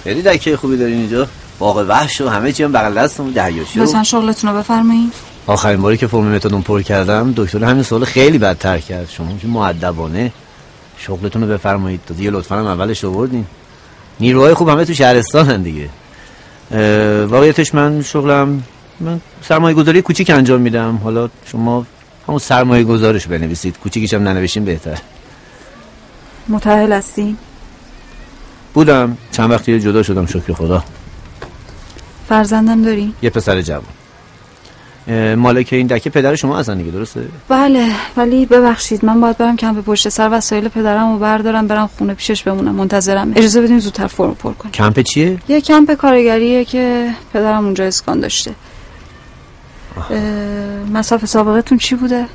[0.04, 1.26] خیلی دکه خوبی دارین اینجا؟
[1.58, 5.12] باغ وحش و همه چی هم بغل دستمون دریاچه و- لطفا شغلتون رو بفرمایید.
[5.46, 9.08] آخرین باری که فرم متادون پر کردم دکتر همین سوال خیلی بدتر کرد.
[9.10, 10.32] شما که معدبانه
[10.98, 12.00] شغلتون رو بفرمایید.
[12.06, 13.44] تا دیگه لطفا هم اولش آوردین.
[14.20, 15.88] نیروهای خوب همه تو شهرستان دیگه.
[16.70, 18.62] اه، واقعیتش من شغلم
[19.00, 21.00] من سرمایه گذاری کوچیک انجام میدم.
[21.04, 21.86] حالا شما
[22.28, 23.78] همون سرمایه گذارش بنویسید.
[23.78, 24.98] کوچیکش هم ننوشین بهتر.
[26.48, 27.36] متأهل هستی
[28.74, 29.16] بودم.
[29.32, 30.26] چند وقتی جدا شدم.
[30.26, 30.84] شکر خدا.
[32.28, 33.84] فرزندم داری؟ یه پسر جوان.
[35.34, 39.84] مالک این دکه پدر شما هستن دیگه درسته؟ بله ولی ببخشید من باید برم کمپ
[39.84, 42.74] پشت سر وسایل پدرم رو بردارم برم خونه پیشش بمونم.
[42.74, 43.32] منتظرم.
[43.36, 44.72] اجازه بدین زودتر فرم پر کنم.
[44.72, 48.54] کمپ چیه؟ یه کمپ کارگریه که پدرم اونجا اسکان داشته.
[50.92, 52.26] مصرف سابقتون چی بوده؟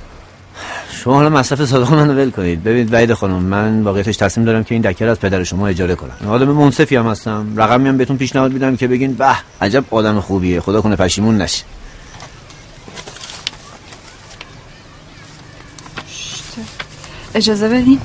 [1.03, 2.63] شما حالا مصرف صادق منو ول کنید.
[2.63, 5.95] ببینید وحید خانم من واقعیتش تصمیم دارم که این دکه رو از پدر شما اجاره
[5.95, 6.29] کنم.
[6.29, 7.47] آدم منصفی هم هستم.
[7.55, 9.25] رقمی هم بهتون پیشنهاد میدم که بگین به
[9.61, 11.63] عجب آدم خوبیه خدا کنه پشیمون نشه.
[17.35, 17.99] اجازه بدین؟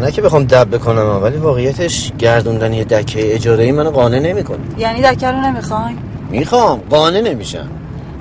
[0.00, 4.58] نه که بخوام دب بکنم ولی واقعیتش گردوندن یه دکه اجاره ای منو قانع نمی‌کنه.
[4.78, 5.98] یعنی دکه رو نمی‌خواین؟
[6.30, 6.78] می‌خوام.
[6.90, 7.68] قانع نمیشم.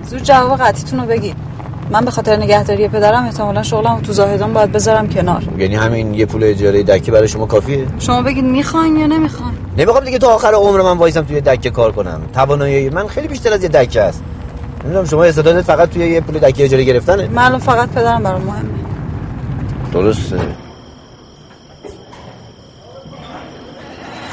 [0.09, 1.35] زود جواب قطعیتون رو بگید
[1.91, 5.43] من به خاطر نگهداری پدرم احتمالا شغلم تو زاهدان باید بذارم کنار.
[5.57, 9.53] یعنی همین یه پول اجاره دکه برای شما کافیه؟ شما بگید می‌خواین یا نمی‌خواین.
[9.77, 12.21] نمی‌خوام دیگه تا آخر عمر من وایسم توی دکه کار کنم.
[12.33, 14.23] توانایی من خیلی بیشتر از یه دکه است.
[14.83, 18.41] نمی‌دونم شما استعدادت فقط توی یه پول دکه اجاره گرفتنه؟ من الان فقط پدرم برام
[18.41, 18.69] مهمه.
[19.93, 20.39] درسته.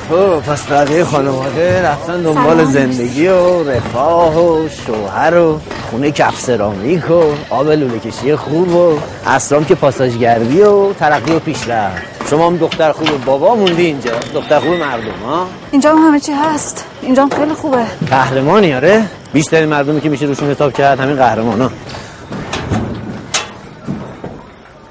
[0.09, 2.64] خب پس بقیه خانواده رفتن دنبال.
[2.64, 8.99] زندگی و رفاه و شوهر و خونه کف سرامیک و آب لوله کشی خوب و
[9.27, 12.03] اسرام که پاساژگردی و ترقی و پیشرفت.
[12.31, 16.33] شما هم دختر خوب بابا موندی اینجا؟ دختر خوب مردم ها؟ اینجا هم همه چی
[16.33, 16.85] هست.
[17.03, 17.85] اینجا هم خیلی خوبه.
[18.11, 21.71] قهرمانی آره؟ بیشترین مردمی که میشه روشون حساب کرد همین قهرمان ها؟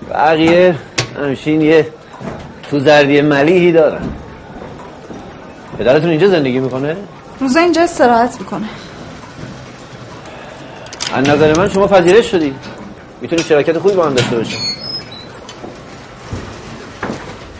[0.09, 0.75] بقیه
[1.23, 1.87] همشین یه
[2.69, 4.01] تو زردی ملیحی دارن.
[5.79, 6.95] پدرتون اینجا زندگی می‌کنه؟
[7.39, 8.65] روزا اینجا استراحت می‌کنه.
[11.13, 12.53] از نظر من شما پذیرش شدی.
[13.21, 14.59] می‌تونی شراکت خوبی با هم داشته باشیم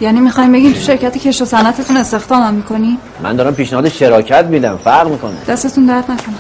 [0.02, 4.80] یعنی می‌خوایم بگیم تو شرکت کشت و صنعتتون استخدامم می‌کنی؟ من دارم پیشنهاد شراکت میدم.
[4.84, 5.38] فرق می‌کنه.
[5.48, 6.36] دستتون درد نکنه.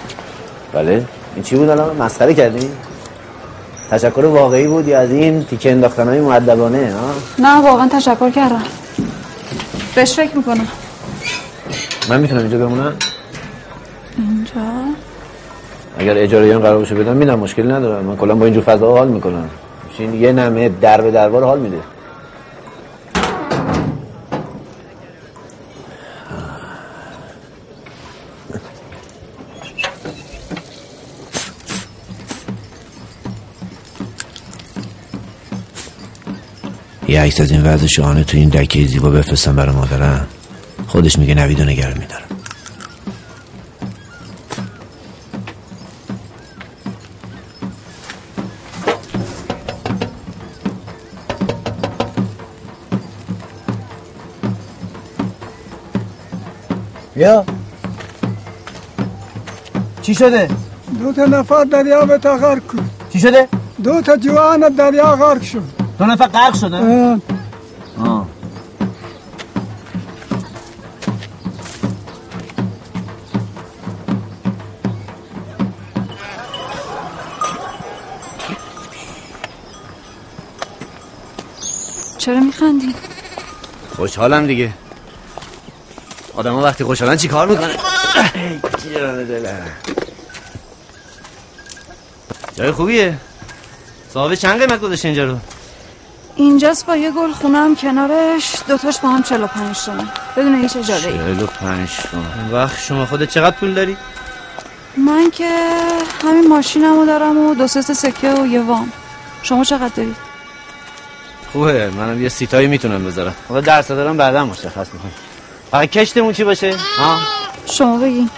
[0.73, 1.05] بله.
[1.35, 2.69] این چی بود الان؟ مسخره کردی؟
[3.91, 8.63] تشکر واقعی بود یا از این تیکه انداختن های معدبانه ها؟ نه واقعا تشکر کردم.
[9.95, 10.67] بهش فکر می‌کنم.
[12.09, 12.93] من می‌تونم اینجا بمونم؟
[14.17, 14.61] اینجا؟
[15.97, 17.39] اگر اجاره قرار باشه بدم میدم.
[17.39, 18.05] مشکلی ندارم.
[18.05, 19.49] من کلا با اینجور فضا حال می‌کنم.
[19.99, 21.77] این یه نمه در به دربار حال میده.
[37.07, 40.27] یه عکس از این وضع شاهانه تو این دکه زیبا بفرستم برای مادرم.
[40.87, 42.27] خودش میگه نوید و نگران میدارم
[57.15, 57.45] بیا
[60.01, 60.47] چی شده؟
[60.99, 63.47] دو تا نفر دریا به تا غرق کن چی شده؟
[63.83, 65.63] دو تا جوان دریا غرق شد
[65.99, 66.77] دو نفر غرق شده؟
[82.27, 82.95] چرا میخندی؟
[83.95, 84.73] خوشحالم دیگه.
[86.35, 87.75] آدم ها وقتی خوشحالن چی کار می‌کنه
[88.95, 89.71] جان دلم
[92.55, 93.17] جای خوبیه.
[94.13, 95.37] صاحب چند قیمت گذاشته اینجا رو؟
[96.35, 101.07] اینجاست با یه گل خونه هم کنارش دوتاش با هم 45 تومن بدون هیچ اجاره
[101.07, 101.17] ای.
[101.17, 103.97] چهل و پنج تومن وقت شما خودت چقدر پول داری؟
[104.97, 105.49] من که
[106.23, 108.91] همین ماشینمو دارم و دو سه سکه و یه وام.
[109.43, 110.26] شما چقدر دارید
[111.53, 113.35] خوبه منم یه سیتایی می‌تونم بذارم.
[113.49, 115.11] حالا درس دارم بعدا مشخص می‌کنم.
[115.71, 117.19] فقط کشتمون چی باشه؟ ها؟
[117.65, 118.29] شما بگین.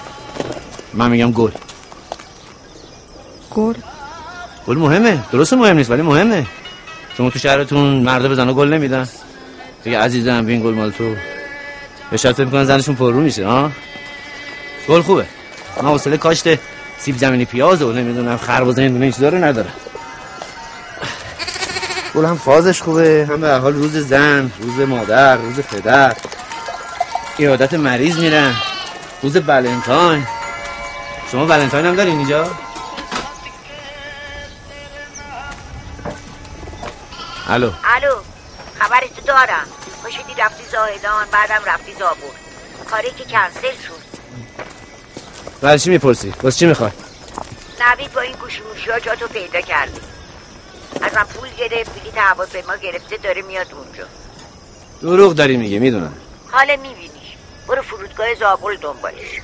[0.94, 1.52] من میگم گل.
[3.52, 3.74] گل؟
[4.68, 5.24] گل مهمه.
[5.32, 6.46] درست مهم نیست ولی مهمه.
[7.18, 9.08] شما تو شهرتون مرد بزنه گل نمیدن.
[9.84, 11.16] دیگه عزیزم بین گل مال تو.
[12.12, 13.72] به شرط می‌کنن زنشون پر رو میشه ها؟
[14.90, 15.26] گل خوبه.
[15.82, 16.48] من حوصله کاشت
[17.00, 19.74] سیب زمینی پیاز و نمی‌دونم خربزه این چیزا رو ندارم.
[22.16, 23.28] گل هم فازش خوبه.
[23.30, 26.16] هم به حال روز زن روز مادر روز پدر.
[27.38, 28.56] ایادت مریض میرن.
[29.22, 30.28] روز ولنتاین.
[31.32, 32.52] شما ولنتاین هم دارین اینجا؟
[37.48, 37.72] الو.
[37.84, 38.16] الو.
[38.80, 39.68] خبرت تو دارم.
[40.04, 42.32] پاشدی رفتی زاهدان بعدم رفتی زابور
[42.92, 44.10] کاری که کنسل شد.
[45.62, 46.92] برای چی می‌پرسی؟ باز چی می‌خوای؟
[47.82, 50.02] نوید با این گوشموشی ها جاتو پیدا کرده.
[51.02, 54.04] از من پول گرفت بلیط هواپیما گرفته داره میاد اونجا.
[55.02, 56.14] دروغ داری میگه می‌دونم.
[56.52, 57.36] حالا میبینیش.
[57.68, 59.42] برو فرودگاه زابل دنبالش.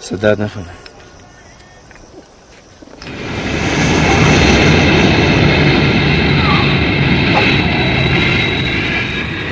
[0.00, 0.64] صدت نکنه.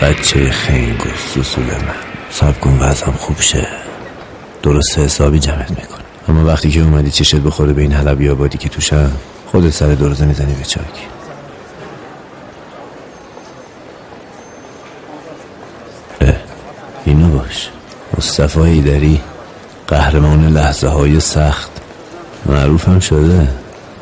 [0.03, 2.12] بچه خنگ و سوسول من.
[2.33, 3.67] صاحب کن وضعم خوب شه.
[4.63, 8.69] درست حسابی جمعت میکن اما وقتی که اومدی چشت بخوره به این حلبی آبادی که
[8.69, 9.13] توشم
[9.47, 11.09] خودت سر درزه می‌زنی به چاک.
[17.05, 17.69] اینو باش.
[18.19, 19.21] مصطفی ایدری
[19.87, 21.71] قهرمان لحظه های سخت
[22.47, 23.49] معروفم شده.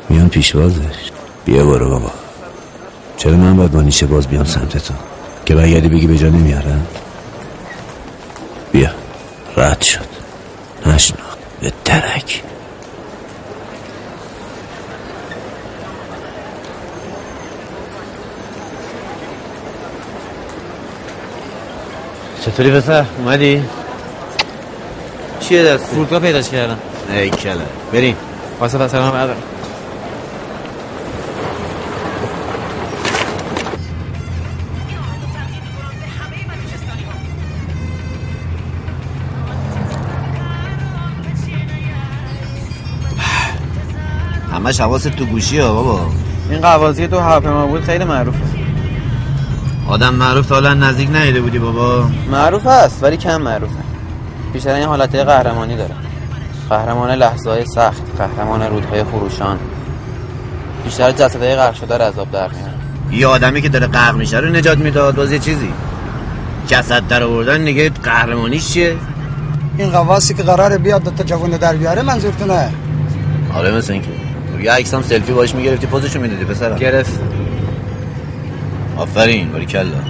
[0.09, 1.11] میان پیشوازش.
[1.45, 2.11] بیا برو بابا.
[3.17, 4.93] چرا من باید با نیشه باز بیام سمت تو
[5.45, 6.87] که برگردی بگی به جا نمیارم
[8.71, 8.89] بیا.
[9.57, 9.99] رد شد.
[10.85, 11.37] نشناخت.
[11.61, 12.43] به درک.
[22.45, 23.63] چطوری پسر؟ اومدی؟
[25.39, 26.77] چیه دست؟ فرودگاه پیداش کردم.
[27.13, 28.17] ای کله بریم.
[28.59, 29.37] واسه پس سلام
[44.61, 46.09] همش حواست تو گوشی ها بابا.
[46.49, 48.39] این قوازی تو هواپیما بود خیلی معروفه.
[49.87, 52.09] آدم معروف تا حالا نزدیک نیده بودی بابا.
[52.31, 53.75] معروف هست ولی کم معروفه.
[54.53, 55.95] بیشتر این حالته قهرمانی داره.
[56.69, 59.59] قهرمان لحظه های سخت قهرمان رودهای خروشان.
[60.83, 62.73] بیشتر جسدهای غرق شده رو عذاب در میارن
[63.11, 65.73] یه آدمی که داره غرق میشه رو نجات می‌داد باز یه چیزی.
[66.67, 68.95] جسد در آوردن نگه قهرمانیش چیه؟
[69.77, 72.69] این قواسی که قراره بیاد دوتا جوون در بیاره منظورتونه؟
[73.55, 74.20] آره مثل اینکه.
[74.63, 76.77] یه عکس هم سلفی باش می‌گرفتی پوزشو می‌دادی پسرم.
[76.77, 77.19] گرفت.
[78.97, 80.01] آفرین باری کلا.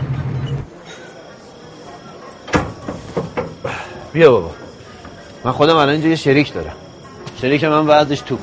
[4.13, 4.51] بیا بابا.
[5.43, 6.75] من خودم الان اینجا یه شریک دارم.
[7.41, 8.39] شریک من وضعش توپ.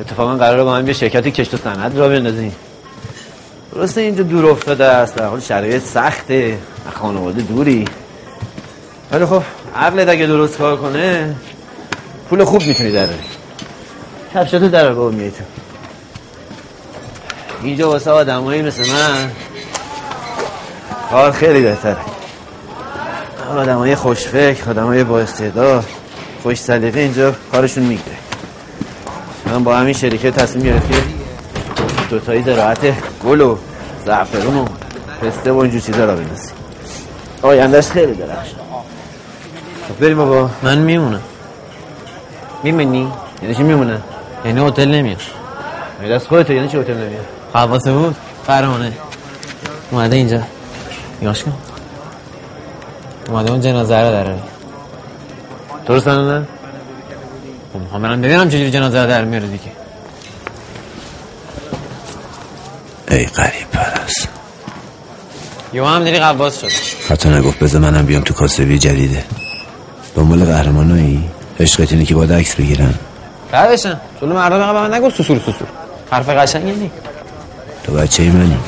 [0.00, 2.54] اتفاقا قراره با هم یه شرکتی کشت و سند را بندازیم.
[3.74, 6.58] درسته اینجا دور افتاده است در حال شرایط سخته
[6.94, 7.84] خانواده دوری.
[9.12, 9.42] ولی خب
[9.76, 11.34] عقلت اگه درست کار کنه
[12.30, 13.06] پول خوب می‌تونی در
[14.34, 15.44] کفشاتو در بابا میای تو
[17.62, 19.30] اینجا واسه آدمایی مثل من
[21.10, 21.96] کار خیلی بهتره.
[23.56, 25.84] آدمای خوشفکر آدمای با استعداد
[26.42, 28.16] خوش سلیقه اینجا کارشون می‌گیره.
[29.46, 31.20] من با همین شریکه تصمیم گرفتیم
[32.10, 32.78] دوتایی زراعت
[33.24, 33.56] گل و
[34.06, 34.66] زعفرون و
[35.22, 36.54] پسته و اینجور چیزا را بندازیم
[37.42, 38.48] آیندهش خیلی درخش
[39.88, 41.22] خب بریم بابا من میمونم.
[42.62, 43.12] میمونی؟
[43.42, 44.00] یعنی چی میمونه؟
[44.44, 45.16] یعنی هتل نمیام
[46.00, 47.24] یعنی دست خودت یعنی چی هتل نمیام؟
[47.54, 48.16] حواسه بود؟
[48.46, 48.92] فرمانه
[49.90, 50.42] اومده اینجا.
[51.22, 51.52] نگاش کن.
[53.28, 54.38] اومده اون جنازه رو داره
[55.86, 56.46] درست نه؟
[57.72, 59.72] خب می‌خوام برم ببینم چجوری جنازه رو در میاره دیگه.
[63.10, 64.28] ای قریب پرست.
[65.72, 67.12] یو هم دیری قواس شد.
[67.12, 69.24] حتی نگفت بذار منم بیام تو کاسبی جدیده.
[70.16, 71.30] دنبال قهرمانایی؟
[71.60, 72.94] عشقت اینه که باید عکس بگیرن.
[73.52, 75.68] بعدشن جلو مردم قبل من نگفت سسور سسور.
[76.10, 76.90] حرف قشنگی نی.
[77.84, 78.58] تو بچه منی.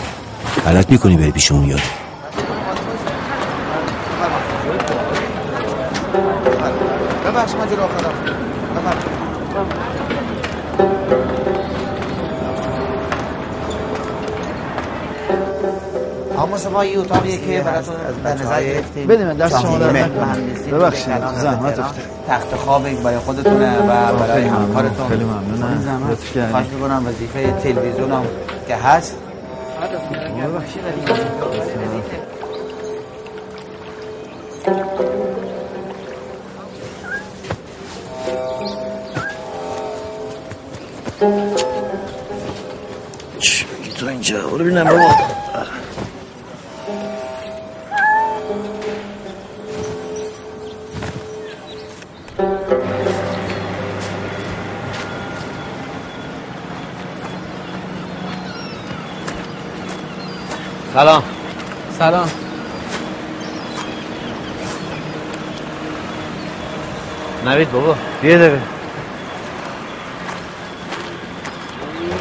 [0.66, 1.82] غلط می‌کنی بری پیش اون یارو
[7.24, 8.14] ببخش من جلو آخرم.
[16.39, 19.07] اما شما یه اتاقیه که براتون در نظر گرفتیم.
[19.07, 19.93] بده من دست شما در
[20.72, 21.78] ببخشید، زحمت.
[21.78, 21.95] افتاد.
[22.28, 25.09] تخت خواب این برای خودتونه و برای همکارتون.
[25.09, 25.68] خیلی ممنونم.
[25.68, 26.51] این زحمت.
[26.51, 28.24] خواهش می‌کنم وظیفه تلویزیون هم
[28.68, 29.16] که هست.
[43.41, 45.14] چی میگی تو اینجا؟ برو ببینم بابا.
[60.95, 61.22] سلام.
[61.99, 62.30] سلام.
[67.47, 68.59] نوید بابا یه دقیقه.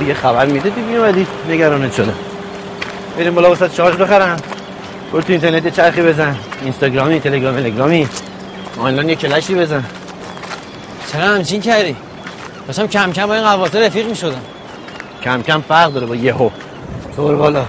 [0.08, 2.14] یه خبر میده دیگه میومدی نگرانت شده.
[3.18, 4.38] بریم بالا واسه چارج بخرم
[5.12, 6.36] برو تو اینترنت چرخی بزن.
[6.62, 8.08] اینستاگرامی تلگرام تلگرامی.
[8.80, 9.84] آنلاین یه کلشی بزن.
[11.12, 11.96] چرا همچین کردی
[12.68, 14.42] داشتم کم کم با این قواسه رفیق می‌شدم.
[15.24, 16.50] کم کم فرق داره با یهو.
[17.16, 17.66] دور بالا.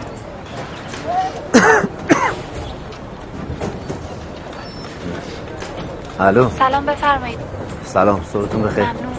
[6.24, 6.48] الو.
[6.58, 7.38] سلام بفرمایید.
[7.84, 8.84] سلام صبحتون بخیر.
[8.84, 9.14] ممنون.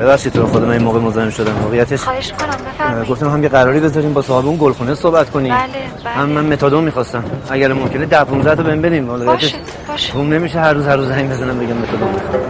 [0.00, 1.62] ببخشید تو من این موقع مزاحم شدم.
[1.62, 3.08] واقعیتش خواهش کنم بفرمایید.
[3.08, 5.54] گفتم هم یه قراری بذاریم با صاحب اون گلخونه صحبت کنیم.
[5.54, 5.66] بله
[6.04, 6.12] بله.
[6.12, 7.24] هم من متادون می‌خواستم.
[7.50, 9.56] اگر ممکنه ده 15 تا بهم بدیم واقعیتش باشه
[9.88, 10.14] باشه.
[10.14, 12.42] روم نمیشه هر روز هر روز زنگ بزنم بگم متادون می‌خوام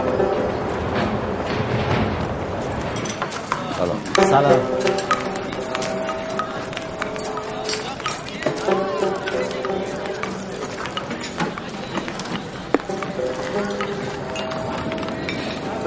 [3.77, 3.97] سلام
[4.29, 4.59] سلام.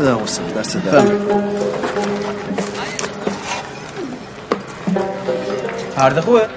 [0.08, 1.02] بدم حسین دست در
[5.96, 6.48] پرده خوبه؟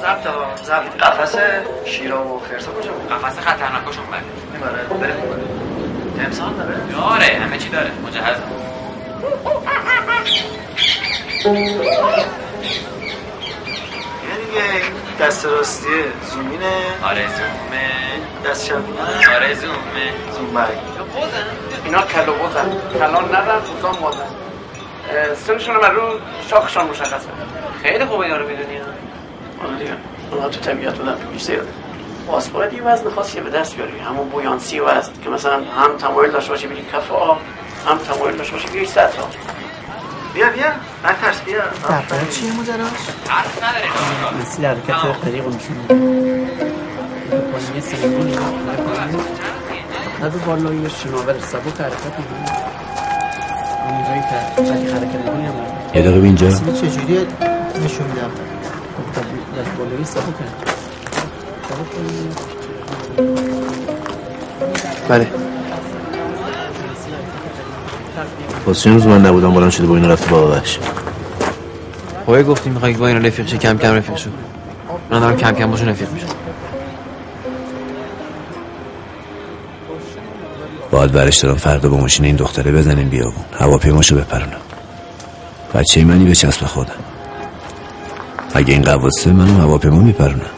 [0.00, 1.36] ضبط ها ضبط قفس
[1.84, 4.20] شیرا و خرسا کجا بود؟ قفس خطرناکشون بده
[4.52, 5.16] می‌بره بره
[6.24, 7.90] تمثال داره؟ داره همه چی داره.
[8.06, 8.36] مجهز.
[14.28, 14.82] یعنی
[15.20, 16.04] دست راستیه.
[16.32, 16.72] زومینه.
[17.02, 18.50] آره زومه.
[18.50, 20.12] دست چپینه آره زومه.
[20.36, 20.89] زوم برگ
[21.84, 22.72] اینا کلو بوزن.
[22.98, 24.30] کلان ندن بوزان مادن
[25.46, 26.18] سنشون هم رو
[26.50, 27.28] شاخشان مشخصه.
[27.82, 28.80] خیلی خوبه اینا رو می‌دونی.
[29.64, 29.90] آره دیگه
[30.30, 31.60] اونا تو طبیعت بودن تو بیشتر.
[32.26, 33.98] باز باید یه وزن خاصی به دست بیاری.
[33.98, 37.38] همون بویانسی وزن که مثلا هم تمایل داشته باشه بری کف آب
[37.86, 39.28] هم تمایل داشته باشه بیاری سطح آب.
[40.34, 40.64] بیا بیا.
[41.04, 41.62] نترس بیا.
[41.62, 42.78] دفتر چیه مجراش؟
[43.28, 43.88] حرف نداره
[44.40, 45.80] مثل حرکت اختری میشونه
[50.20, 52.50] یه سنگونی نده بالا یه شناور سبک حرکت می‌کنه.
[53.90, 55.52] اونجایی که وقتی حرکت می‌کنی هم
[55.94, 56.50] یه دقیقه اینجا.
[56.50, 57.26] چجوری
[57.84, 58.30] نشون میدم.
[65.08, 65.26] بله.
[68.66, 70.78] واسه چه روز من نبودم بلند شده با اینا رفته با بخش
[72.24, 74.30] خواهی گفتی می‌خوای با اینا رفیق شه کم کم رفیق شو.
[75.10, 76.26] من دارم کم کم باشون رفیق میشم.
[81.00, 81.56] باید ورش دارم.
[81.56, 84.60] فردا با ماشین این دختره بزنیم بیابون هواپیماشو بپرونم.
[85.74, 86.92] بچه منی به چسب خودم.
[88.54, 90.50] اگه این قواسه منم هواپیما میپرونم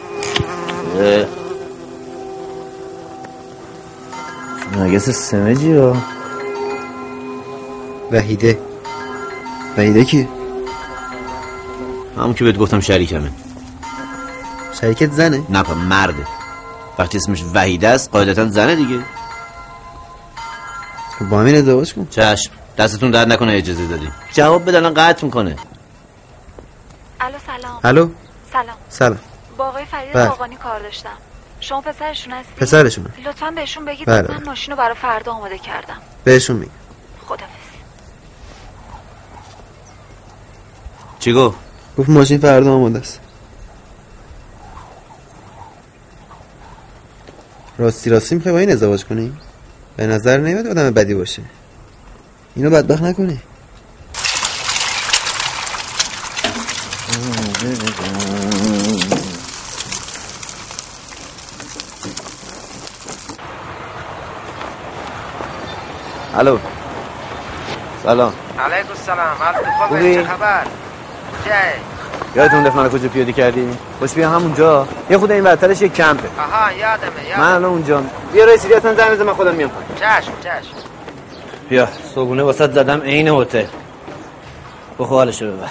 [4.77, 5.97] نگس سمجی ها.
[8.13, 8.59] وحیده.
[9.79, 10.29] وحیده کی؟
[12.17, 13.31] همون که بهت گفتم شریکمه.
[14.81, 16.27] شریکت زنه؟ نه پا مرده.
[16.99, 18.99] وقتی اسمش وحیده است قاعدتا زنه دیگه.
[21.23, 22.07] با همین ازدواج کن.
[22.11, 22.53] چشم.
[22.79, 25.57] دستتون درد نکنه اجازه دادی جواب بدن قطع می‌کنه.
[27.21, 27.81] الو سلام.
[27.85, 28.09] الو؟
[28.53, 28.77] سلام.
[28.89, 29.19] سلام.
[29.57, 30.29] با آقای فرید بله.
[30.29, 31.17] آقانی کار داشتم.
[31.61, 33.11] شما پسرشون هستی پسرشونه.
[33.27, 34.07] لطفا بهشون بگید.
[34.07, 34.31] بله.
[34.31, 35.97] من ماشین رو برای فردا آماده کردم.
[36.25, 36.73] بهشون میگم.
[37.27, 37.53] خدافظ
[41.19, 41.59] چی گفت؟
[41.99, 43.21] گفت ماشین فردا آماده است.
[47.79, 49.37] راستی راستی می‌خوای با این ازدواج کنی؟
[49.97, 51.43] به نظر نمیاد آدم بدی باشه
[52.57, 53.41] اینو بدبخت نکنی
[66.35, 66.59] الو
[68.03, 69.37] سلام علیکم السلام
[69.89, 70.67] خوبی؟ چه خبر؟
[71.45, 71.75] چه؟
[72.37, 73.69] یادتون من کجا پیاده کردی
[73.99, 74.89] خوش بیا همونجا.
[75.11, 76.29] یه خود این ورترش یه کمپه.
[76.39, 77.39] آها یادمه یادمه.
[77.39, 78.03] من الان اونجا.
[78.33, 79.71] بیا رئیسی اصلا زنگ بزن من خودم میام.
[79.97, 80.75] چشم چشم.
[81.69, 83.65] بیا صبحونه واسط زدم عین هتل.
[84.99, 85.69] بخو حالشو ببر.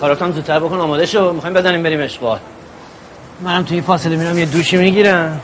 [0.00, 1.32] کاراتم زودتر بکن آماده شو.
[1.32, 2.38] می‌خوایم بزنیم بریم اشغال.
[3.40, 5.40] منم توی این فاصله میرم یه دوشی می‌گیرم.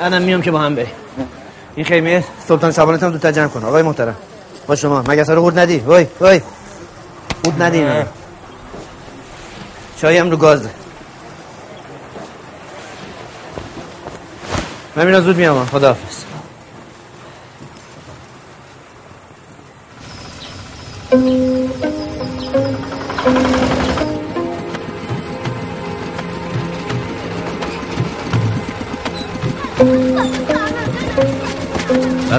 [0.00, 0.92] الان میام که با هم بریم.
[1.76, 3.64] این خیمه سلطان شبانت هم زودتر جمع کن.
[3.64, 4.16] آقای محترم.
[4.66, 5.02] با شما.
[5.08, 6.40] مگس رو خورد ندی؟ وای وای.
[7.44, 8.04] خورد ندی اینا.
[9.96, 10.70] چای هم رو گازه
[14.96, 16.25] من میرم زود میام خداحافظ.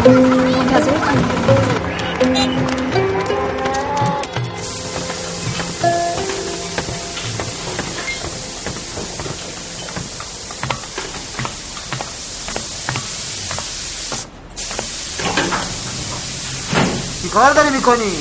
[17.21, 18.11] چی کار داری میکنی؟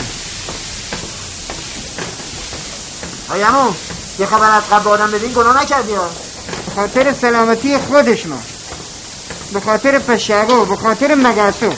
[3.28, 3.42] های
[4.18, 6.10] یه خبر از قبل آدم بدین گناه نکردی ها
[6.66, 8.38] به خاطر سلامتی خودشون
[9.52, 11.72] به خاطر پشگو به خاطر مگسو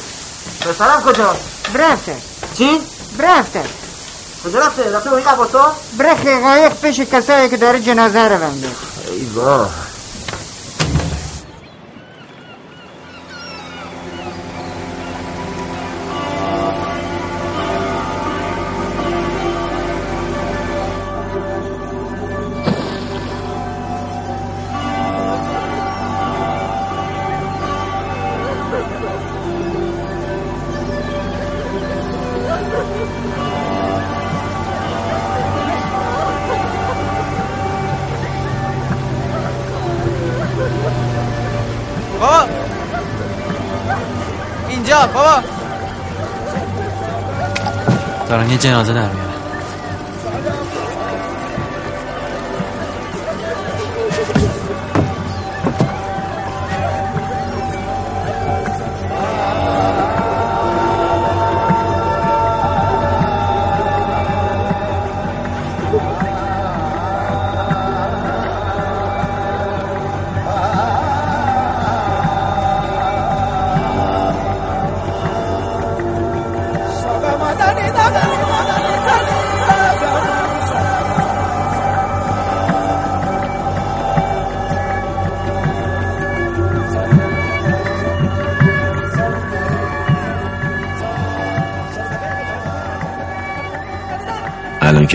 [0.61, 1.37] پسرم کجا؟
[1.75, 2.17] برفته
[2.55, 2.81] چی؟
[3.19, 3.63] برفته
[4.45, 8.69] کجا رفته؟ رفته با این قباسا؟ برخ قایق پیش کسایی که داره جنازه رو بنده
[9.11, 9.69] ای بابا
[44.97, 45.43] بابا.
[48.29, 49.30] دارن یه جنازه در میارن.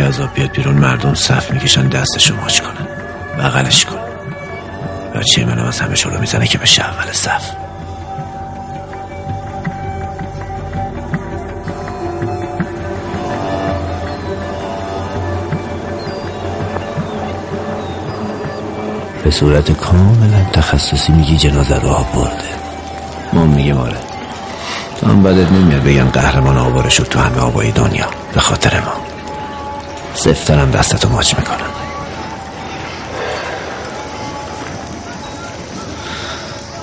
[0.06, 2.88] عذاب بیاد بیرون مردم صف می‌کشن دستشو ماچ کنن.
[3.40, 4.00] بغلش کن.
[5.16, 7.52] بچه منم از همه شلو می‌زنه که بشه اول صف.
[19.24, 22.50] به صورت کاملا تخصصی میگی جنازه رو آب برده
[23.34, 23.98] ما میگیم آره
[25.00, 29.05] تو هم بدت نمیاد بگن قهرمان آواره شد تو همه آبای دنیا به خاطر ما.
[30.26, 31.72] سفترم دستتو ماچ می‌کنم.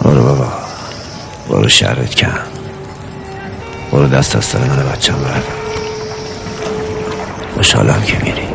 [0.03, 0.53] برو بابا.
[1.49, 2.38] برو شرت کن
[3.93, 5.43] برو دست از سر من بچم بردم
[7.55, 8.51] خوشحالم که میری.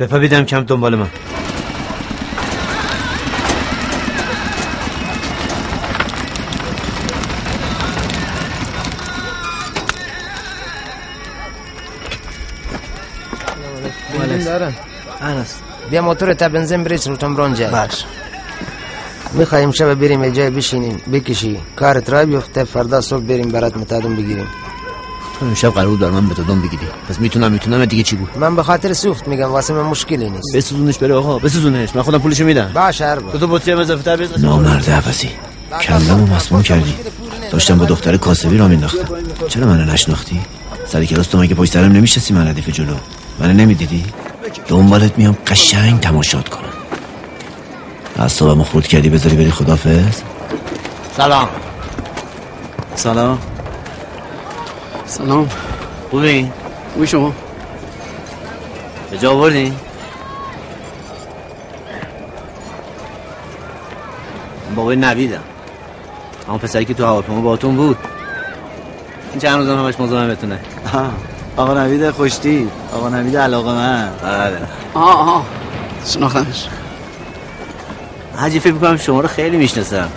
[0.00, 0.18] بپا
[0.50, 1.10] کم دنبال من.
[15.20, 15.54] هنوز
[15.90, 18.04] بیا موتور تا بنزین بریز رو تمران جای باش.
[19.32, 21.60] می‌خوایم شب بریم یه جای بشینیم بکشی.
[21.76, 24.48] کارت را بیفته فردا صبح بریم برات متادم بگیریم.
[25.40, 26.86] تو امشب قرار بود بر من متادون بگیری.
[27.08, 30.56] پس می‌تونم می‌تونم دیگه چی بود؟ من به خاطر سوخت میگم واسه من مشکلی نیست.
[30.56, 31.96] بسوزونش بره آقا بسوزونش.
[31.96, 32.70] من خودم پولشو میدم.
[32.74, 35.30] باش هر تو تو بطری هم اضافه تر بزن نامرد عوضی
[35.82, 36.94] کلمو مسموم کردی.
[37.50, 39.08] داشتم با دختر کاسبی را مینداختم.
[39.48, 40.40] چرا منو نشناختی؟
[40.86, 42.94] سر کلاس تو مگه پشت سرم نمیشستی من ردیف جلو؟
[43.38, 44.04] منو نمی‌دیدی؟
[44.68, 46.64] دنبالت میام قشنگ تماشات کنم.
[48.18, 50.20] اعصابمو خورد کردی بذاری بری خدافظ؟
[51.16, 51.48] سلام.
[52.96, 53.38] سلام.
[55.10, 55.48] سلام.
[56.10, 56.50] خوبی؟
[56.92, 57.32] خوبی شما؟
[59.10, 59.70] به جا آوردی؟
[64.68, 65.42] من بابای نویدم.
[66.48, 67.96] اما پسری که تو هواپیما باهاتون بود.
[69.30, 70.58] این چند روزم همش مزاحمتونه
[71.56, 72.70] آقا نوید خوشتی.
[72.92, 74.10] آقا نوید علاقه من.
[74.22, 74.58] بله.
[74.94, 75.46] آه آه
[76.06, 76.68] شناختمش
[78.36, 80.08] حاجی فکر می‌کنم شما رو خیلی می‌شناسم.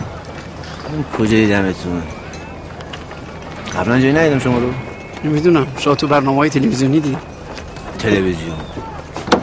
[1.17, 2.03] کجا دیدمتون
[3.79, 4.69] قبلا جایی ندیدم شما رو.
[5.23, 5.67] نمی‌دونم.
[5.77, 7.17] شما تو برنامه های تلویزیونی دی
[7.99, 8.55] تلویزیون.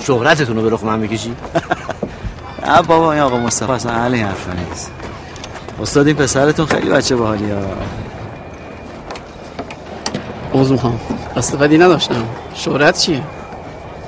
[0.00, 1.34] شهرتتون رو به رخ من می‌کشی؟
[2.66, 4.90] نه بابا این آقا مصطفی اصلا اهل این حرفا نیست.
[5.82, 7.60] استاد این پسرتون خیلی بچه باحالی ها.
[10.54, 11.00] عوض می‌خوام
[11.36, 12.24] استفادی نداشتم.
[12.54, 13.22] شهرت چیه؟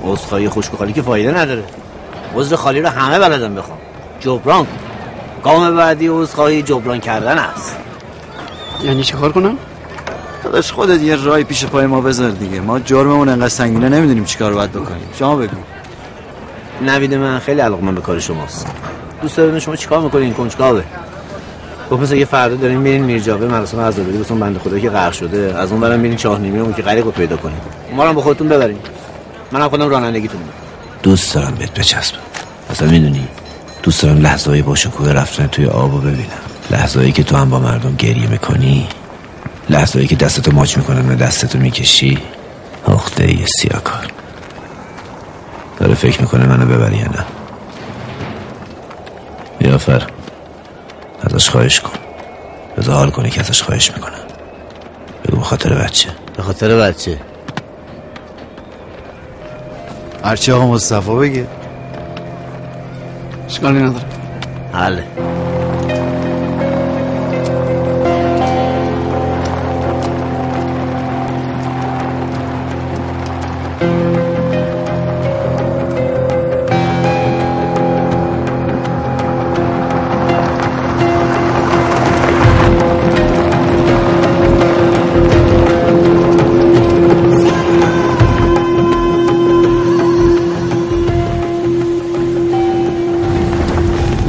[0.03, 1.63] عذرخواهی خشک و خالی که فایده نداره.
[2.35, 3.77] عذر خالی رو همه بلدن بخوام
[4.19, 4.65] جبران.
[4.65, 4.71] کن
[5.43, 7.77] گام بعدی عذرخواهی جبران کردن است.
[8.83, 9.57] یعنی چه کار کنم؟
[10.43, 12.59] داداش خودت یه رای پیش پای ما بذار دیگه.
[12.59, 15.07] ما جرممون انقدر سنگینه نمی‌دونیم چیکار باید بکنیم.
[15.19, 15.55] شما بگو.
[16.85, 18.67] نوید من خیلی علاقه من به کار شماست
[19.21, 20.83] دوست دارم شما چیکار می‌کنین؟ این کنجکاوه.
[21.91, 25.55] گفت مثلا یه فردا دارین میرین میرجاوه مراسم عزاداری واسه بنده خدا که غرق شده
[25.57, 27.57] از اون برم میرین چاه نیمه اون که غریق رو پیدا کنین.
[27.95, 28.77] ما رو هم با خودتون ببرین.
[29.51, 30.41] منم خودم رانندگیتون
[31.03, 32.19] دوست دارم بهت بچسبم.
[32.69, 33.27] اصلا می‌دونی
[33.83, 36.43] دوست دارم لحظه های با شکوه رفتن توی آب رو ببینم.
[36.71, 38.87] لحظه هایی که تو هم با مردم گریه می‌کنی
[39.69, 42.19] لحظه هایی که دستتو ماچ می‌کنن و دستتو می‌کشی
[42.85, 44.07] آخته یه سیاکار.
[45.79, 47.25] داره فکر می‌کنه منو ببری یا نه.
[49.59, 50.07] بیافر
[51.23, 51.99] ازش خواهش کن.
[52.77, 54.13] بذار حال کنی که ازش خواهش می‌کنم.
[55.25, 56.09] بگو به خاطر بچه.
[56.37, 57.17] به خاطر بچه.
[60.23, 61.47] هرچی آقا مصطفی بگه.
[63.45, 64.05] اشکالی نداره.
[64.73, 65.03] حله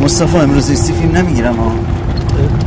[0.04, 1.72] مصطفی امروز ایستی فیلم نمی‌گیرم ها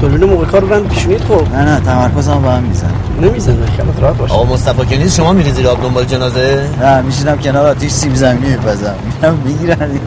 [0.02, 4.02] دلول موقع کار رو رند پیشونید خب نه نه تمرکزم با هم میزن نمی‌زنه خیالت
[4.02, 7.68] راحت باشه آقا مصطفی که نیست شما میری زیر آب دنبال جنازه؟ نه میشینم کنار
[7.68, 8.96] آتیش سیب زمینی میپزم.
[9.22, 10.02] میرم می‌گیرن دیگه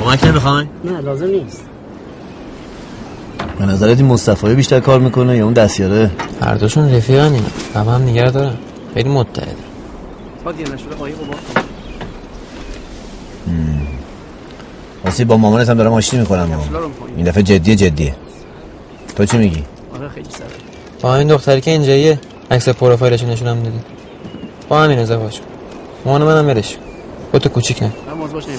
[0.00, 1.62] کمک نمی‌خواین نه لازم نیست.
[3.66, 6.10] به نظرت این مصطفی بیشتر کار می‌کنه یا اون دستیاره؟
[6.40, 8.54] هر دوشون رفیقن اینا هم هم نگه دارن.
[8.94, 9.56] خیلی متحده.
[15.04, 16.60] واسه با مامانت هم دارم آشتی می‌کنم.
[17.16, 18.14] این دفعه جدیه جدیه.
[19.16, 19.64] تو چی میگی؟
[19.94, 20.46] آره خیلی سره
[21.00, 22.18] با این دختری که اینجاییه
[22.50, 23.78] عکس پروفایلش نشونم دادی
[24.68, 25.38] با همین ازدواج
[26.04, 26.76] مامان منم برش
[27.32, 28.58] با تو کوچیک نه من موز باش نیم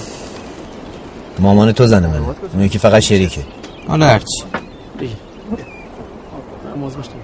[1.38, 2.22] مامان تو زن منه.
[2.54, 3.40] اون یکی فقط شریکه.
[3.88, 4.44] حالا هرچی.
[6.78, 7.22] من موز باش نیم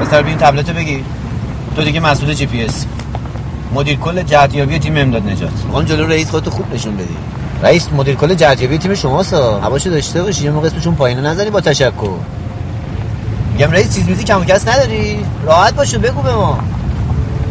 [0.00, 1.04] بستر بین تبلت بگی.
[1.76, 2.86] تو دیگه مسئول جی پی اس.
[3.74, 5.50] مدیر کل جهتیابی تیم امداد نجات.
[5.72, 7.16] اون جلو رئیس خودتو خوب نشون بدی.
[7.62, 9.34] رئیس مدیر کل جهتیابی تیم شماست.
[9.34, 12.18] هواشو داشته باشی یه موقع اسمشون پایینه نزنی با تشکر.
[13.52, 15.24] میگم رئیس چیز میزی کم و کس نداری.
[15.44, 16.58] راحت باشو بگو به ما.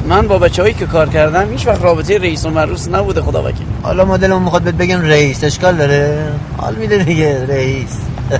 [0.07, 3.43] من با بچه هایی که کار کردم هیچ وقت رابطه رئیس و مرروس نبوده خدا
[3.43, 7.97] وکیل حالا مدلمون می‌خواد بهت بگم رئیس اشکال داره؟ حال میده دیگه رئیس.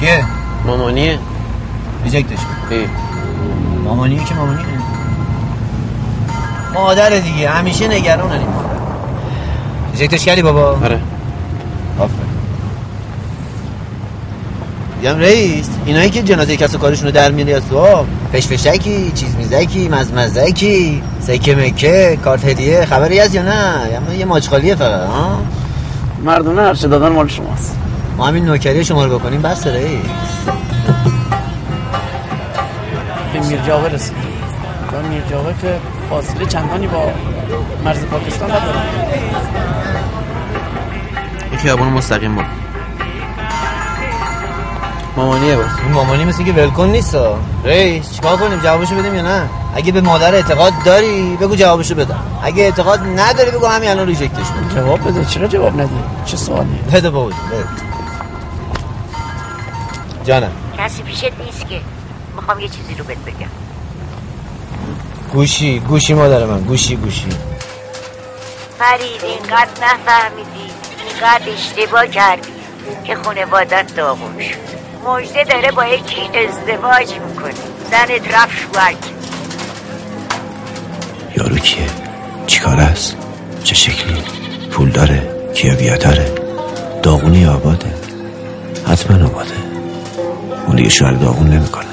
[0.00, 0.24] کیه؟
[0.66, 1.18] مامانیه.
[2.04, 2.76] ریجکتش کن
[3.84, 4.64] مامانیه که مامانیه.
[6.74, 8.68] مادر دیگه همیشه نگران این مادر
[9.92, 11.00] ریجکتش کردی بابا؟ آره.
[11.98, 12.27] آفرین.
[15.00, 17.86] میگم رئیس اینایی که جنازه کس و کارشونو در میاری از تو
[18.32, 24.48] فشفشکی چیز میزکی مزمزکی سکه مکه کارت هدیه خبری هست یا نه؟ یا یه ماچ
[24.48, 25.42] خالیه فقط ها
[26.24, 27.76] مردونه هرچه دادن مال شماست.
[28.16, 30.00] ما همین نوکری شما رو بکنیم بس رئیس.
[33.32, 34.16] به میرجاوه رسید
[34.92, 35.74] و میرجاوه که
[36.10, 37.12] فاصله چندانی با
[37.84, 38.78] مرز پاکستان نداره
[41.50, 42.42] این خیابون مستقیم با
[45.18, 47.16] مامانیه باز این مامانی مثل که ولکن نیست.
[47.64, 52.22] رئیس چیکار کنیم؟ جوابشو بدیم یا نه؟ اگه به مادر اعتقاد داری بگو جوابشو بدم.
[52.42, 55.24] اگه اعتقاد نداری بگو همین الان ریجکتش کن جواب بده.
[55.24, 57.32] چرا جواب ندی؟ چه سوالی؟ بده بابا
[60.24, 60.52] جانم.
[60.78, 61.80] کسی پیشت نیست که
[62.36, 63.48] می‌خوام یه چیزی رو بهت بگم.
[65.32, 66.60] گوشی گوشی مادر من.
[66.60, 67.28] گوشی گوشی.
[68.78, 70.72] فرید اینقدر نفهمیدی
[71.08, 72.48] اینقدر اشتباه کردی
[73.04, 74.77] که خانوادت داغون شد.
[75.06, 77.54] مجده داره با یکی ازدواج می‌کنه.
[77.90, 78.94] زنت رفت شوهر.
[81.36, 81.86] یارو کیه؟
[82.46, 83.16] چیکار است؟
[83.64, 84.22] چه شکلی؟
[84.70, 86.34] پول داره؟ کیا داره
[87.02, 87.94] داغونی آباده؟
[88.88, 89.54] حتما آباده.
[90.66, 91.84] اون دیگه شوهر داغون نمی‌کنه.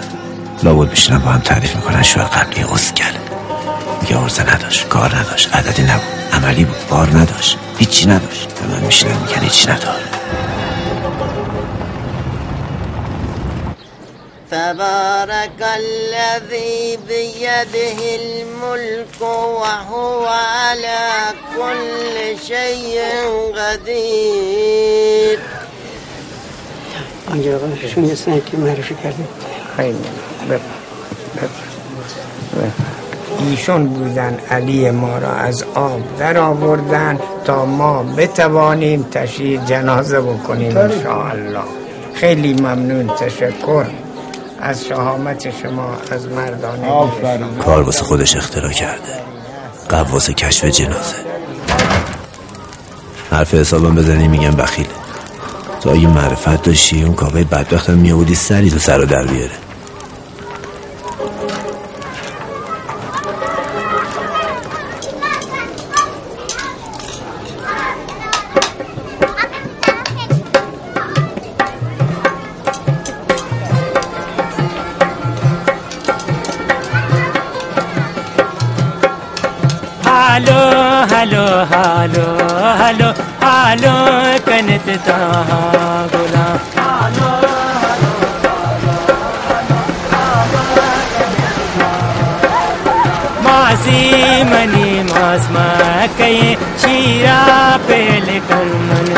[0.64, 3.20] لابد میشنم با هم تعریف می‌کنن شوهر قبلی اسکله
[4.01, 6.03] میگه عرضه نداشت کار نداشت عددی نبود
[6.34, 8.49] عملی بود بار نداشت هیچی نداشت.
[8.60, 10.14] به من میشنم میگن هیچی نداره.
[14.56, 21.08] تبارك الذي بيده الملك وهو على
[21.56, 23.01] كل شيء
[23.58, 25.39] قدير.
[27.32, 29.28] آنجا آقا شون یه سنکی معرفی کردیم
[29.78, 29.97] خیلی.
[33.39, 40.78] ایشون بودن علی ما را از آب در آوردن تا ما بتوانیم تشییع جنازه بکنیم
[40.78, 41.64] انشاءالله.
[42.14, 43.86] خیلی ممنون تشکر.
[44.60, 47.12] از شهامت شما از مردانه
[47.60, 49.24] کار واسه خودش اختراع کرده.
[49.89, 51.16] قواس کشف جنازه.
[53.32, 54.89] حرف حسابم بزنی میگم بخیله
[55.82, 59.64] تو اگه معرفت داشتی اون کاوه بدبختم میابودی سری تو سر و در بیاره.
[93.46, 95.66] मासी मनी मासमा
[96.18, 97.39] कहे शीरा
[97.88, 98.00] पे
[98.88, 99.12] मन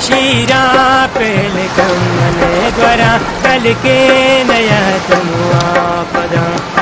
[0.00, 0.64] शीरा
[2.16, 2.40] मन
[3.44, 3.98] कल के
[4.44, 6.79] नया तुम आपदा।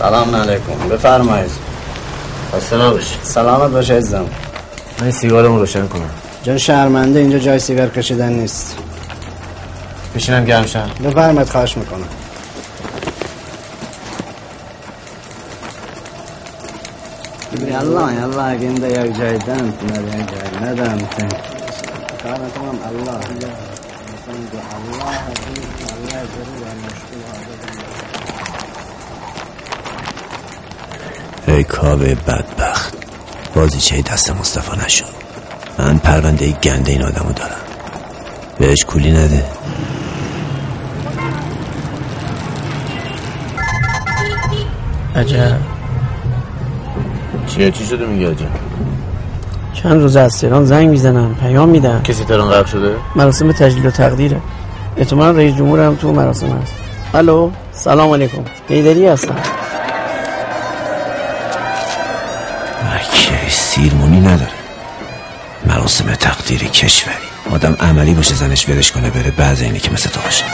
[0.00, 0.88] سلام علیکم.
[0.90, 1.50] بفرمایید.
[2.56, 4.22] خسته نباشی سلامت باشه عزیزم.
[4.98, 6.10] من این سیگارمو روشن کنم.
[6.42, 8.76] جای شرمنده اینجا جای سیگار کشیدن نیست.
[10.14, 10.90] بشینم گرم شم.
[11.04, 12.08] بفرمایید خواهش می‌کنم.
[17.68, 20.98] یالله یالله اگه یک جایدن نه یک جای ندم.
[22.22, 23.70] کار کنم الله الله
[31.46, 32.94] ای کاوه بدبخت.
[33.54, 35.04] بازی چه دست مصطفی نشد.
[35.78, 37.50] من پرونده گنده این آدمو دارم.
[38.58, 39.44] بهش کولی نده.
[45.16, 45.56] عجب.
[47.46, 48.46] چیه؟ چی شده میگه عجب؟
[49.72, 53.90] چند روز از تهران زنگ می‌زنم پیام میدم کسی تهران غرق شده؟ مراسم تجلیل و
[53.90, 54.40] تقدیره.
[54.96, 56.72] احتمالا رئیس جمهور هم تو مراسم هست.
[57.14, 58.42] الو سلام علیکم.
[58.68, 59.36] دیدری هستم.
[66.70, 67.16] کشوری.
[67.50, 70.44] آدم عملی باشه زنش ورش کنه بره بعض اینه که مثل تو باشه.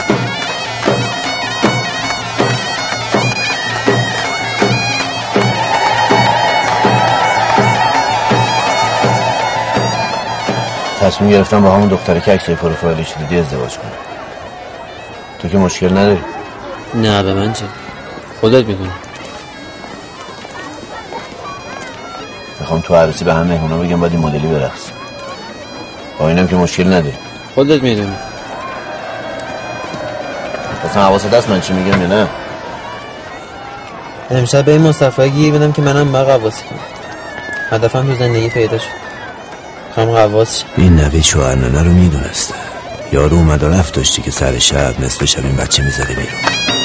[11.01, 13.91] تصمیم گرفتم با همون دختره که عکسای پروفایلش دیدی ازدواج کنم.
[15.39, 16.21] تو که مشکل نداری؟
[16.95, 17.65] نه به من چه؟
[18.41, 18.91] خودت می‌دونی.
[22.59, 24.96] می‌خوام تو عروسی به همه مهمونا بگم باید این مدلی برقص.
[26.19, 27.13] با اینم که مشکل نداری
[27.55, 28.15] خودت می‌دونی.
[30.89, 32.27] اصلا حواست هست من چی میگم یا نه؟
[34.31, 36.79] امشب به این مصطفی گیر بدم که منم با قواسی کنم.
[37.69, 38.85] هدفم تو زندگی پیدا شد.
[39.95, 42.55] خواهم قواس این نوید شوهر ننه رو می‌دونسته.
[43.11, 46.76] یارو اومد و رفت داشتی که سر شب نصف شب این بچه می‌زده بیرون.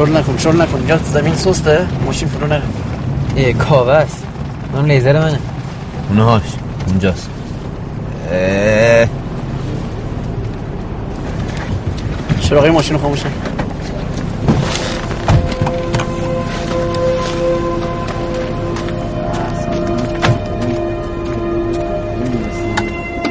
[0.00, 2.62] شل نکن شل نکن اینجا زمین سسته ماشین فرو نره
[3.36, 4.26] ای کاوه است
[4.74, 5.38] اون لیزر منه
[6.08, 6.42] اونهاش
[6.86, 7.30] اونجاست
[12.40, 13.30] چراغی ماشین رو خاموش کن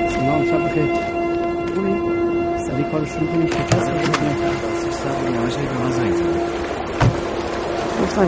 [0.10, 0.86] سلام شب بخیر
[1.76, 1.94] خوبی؟
[2.68, 3.90] سریع کار شروع کنیم شکست؟
[6.00, 6.29] دبر
[8.16, 8.22] رو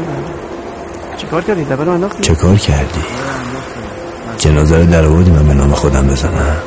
[1.92, 3.02] انداختی؟ چه کار کردی؟
[4.38, 6.58] جنازه رو در آوردی من به نام خودم بزنم.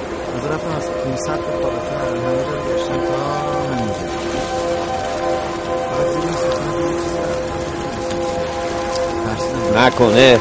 [9.77, 10.39] نکنه.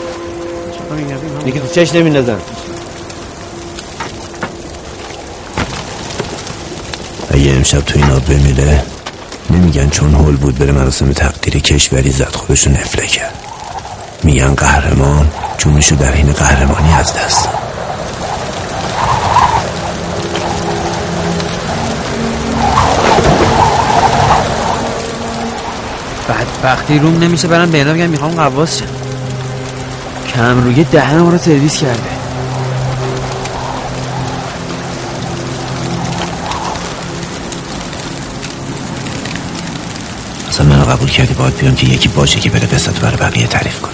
[1.46, 2.38] یکی تو چش نمیندازن.
[7.30, 8.84] اگه امشب تو اینا بمیره
[9.50, 12.33] نمیگن چون هول بود بره مراسم تقدیر کشوری زد.
[12.48, 13.34] خودشو نفله کرد.
[14.24, 17.50] میگن قهرمان جونشو در حین قهرمانی از دست.
[26.30, 28.86] بدبختی روم نمیشه برم به بگم می‌خوام قواس شم.
[30.36, 32.13] کم روی دهن ما رو سرویس کرده.
[40.94, 43.94] قبول کردی باید بیام که یکی باشه که بره قصت برای بقیه تعریف کنه.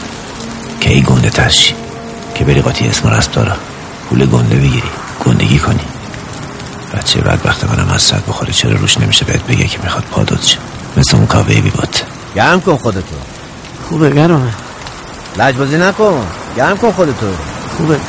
[0.80, 1.74] که ای گنده ترشی.
[2.36, 3.56] که بری قاطی اسم و رسم دارا.
[4.10, 4.90] پول گنده بگیری.
[5.26, 5.80] گندگی کنی.
[6.94, 8.54] بچه بدبخت منم حسرت بخوره.
[8.54, 10.58] چرا روش نمیشه بهت بگه که می‌خواد پادوت شه؟
[10.98, 12.04] مثل اون کاوه بی بات
[12.36, 13.16] گرم کن خودتو.
[13.90, 14.54] خوبه گرمه.
[15.38, 16.28] لجبازی نکن.
[16.58, 17.28] گرم کن خودتو.
[17.78, 18.00] خوبه.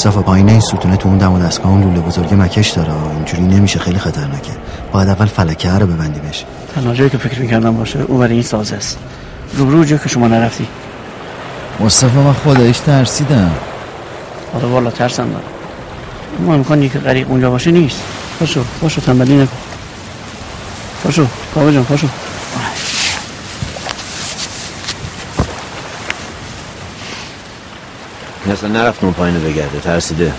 [0.00, 2.92] مصطفی پایین این ستونه تو اون دم و دستگاه اون لوله بزرگ مکش داره.
[3.16, 4.52] اینجوری نمیشه خیلی خطرناکه.
[4.92, 6.44] باید اول فلکه رو ببندی بشه
[6.74, 8.98] تنها جایی که فکر می‌کردم باشه او برای این سازه است.
[9.56, 10.66] رو رو جایی که شما نرفتی.
[11.80, 13.50] مصطفی من خدایش ترسیدم.
[14.54, 15.44] آره والا ترسم دارم
[16.40, 18.02] اما امکانی که غریق اونجا باشه نیست.
[18.38, 19.56] پاشو پاشو تنبلی نکن.
[21.04, 22.06] پاشو کابه جان پاشو.
[28.50, 30.34] این اصلا نرفت اون پایینو بگرده ترسیده.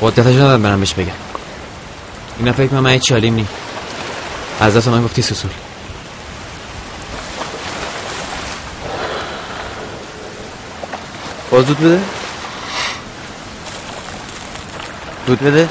[0.00, 1.12] قدرتش ندارم برم بهش بگم.
[2.38, 3.46] این فکر من من چالیم نی.
[4.60, 5.50] حضرت من گفتی سسول
[11.50, 12.00] باز دود بده.
[15.26, 15.68] دود بده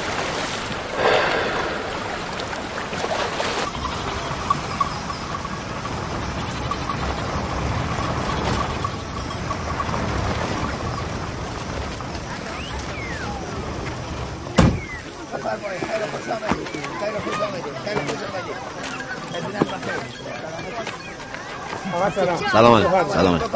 [22.52, 23.48] سلام علیکم سلام علیکم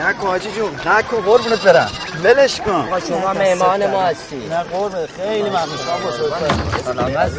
[0.00, 0.38] نکن
[0.86, 1.90] نکن قربونت برم.
[2.24, 2.88] ولش کن.
[3.08, 5.08] شما مهمان ما هستی نه قربونت.
[5.16, 5.78] خیلی ممنون.
[5.78, 6.10] شما
[6.84, 7.32] سلامت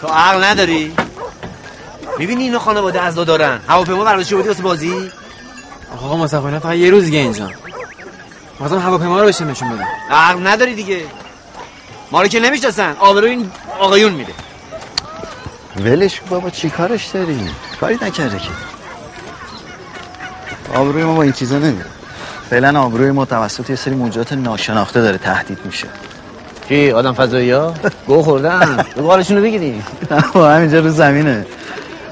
[0.00, 0.96] تو عقل نداری؟
[2.18, 3.60] می‌بینی اینا خانواده از دارن.
[3.68, 5.12] هواپیما برداشته بودی واسه بازی؟
[5.94, 7.50] آقا مصطفی فقط یه روز دیگه اینجا.
[8.60, 11.04] مثلا هواپیما رو بشه نشون بدم عقل نداری دیگه.
[12.10, 12.96] ما رو که نمی‌شناسن.
[12.98, 14.32] آبروی این آقایون میده.
[15.84, 17.50] ولش بابا چی کارش داری؟
[17.80, 18.50] کاری نکرده که.
[20.74, 21.84] آبروی ما با این چیزا نمیره.
[22.50, 25.86] فعلا آبروی ما توسط یه سری موجودات ناشناخته داره تهدید میشه.
[26.68, 27.74] کی؟ آدم فضایی ها؟
[28.06, 28.84] گو خوردن.
[28.96, 29.82] بالشون رو بگیری.
[30.34, 31.46] همینجا رو زمینه.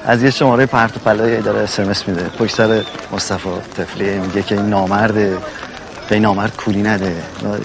[0.05, 2.23] از یه شماره پرت و پلای اداره اسمس میده.
[2.23, 5.37] پشت سر مصطفی طفلی میگه که این نامرده.
[6.09, 7.15] به این نامرد کولی نده.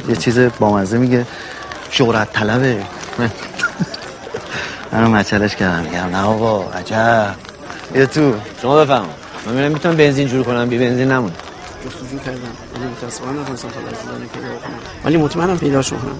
[0.08, 1.26] یه چیز بامزه میگه.
[1.90, 2.82] شهرت طلبه.
[4.94, 5.82] منو مچلش کردم.
[5.82, 7.34] میگم نه آقا عجب.
[7.94, 8.34] یه تو.
[8.62, 9.04] شما بفهم
[9.46, 10.68] من میرم می‌تونم بنزین جور کنم.
[10.68, 11.32] بی بنزین نمون
[11.84, 12.38] جستجو کردم.
[12.74, 14.78] ولی متاسفانه نتونستم تا لحظه پیدا کنم.
[15.04, 16.18] ولی مطمئنم پیداش کنم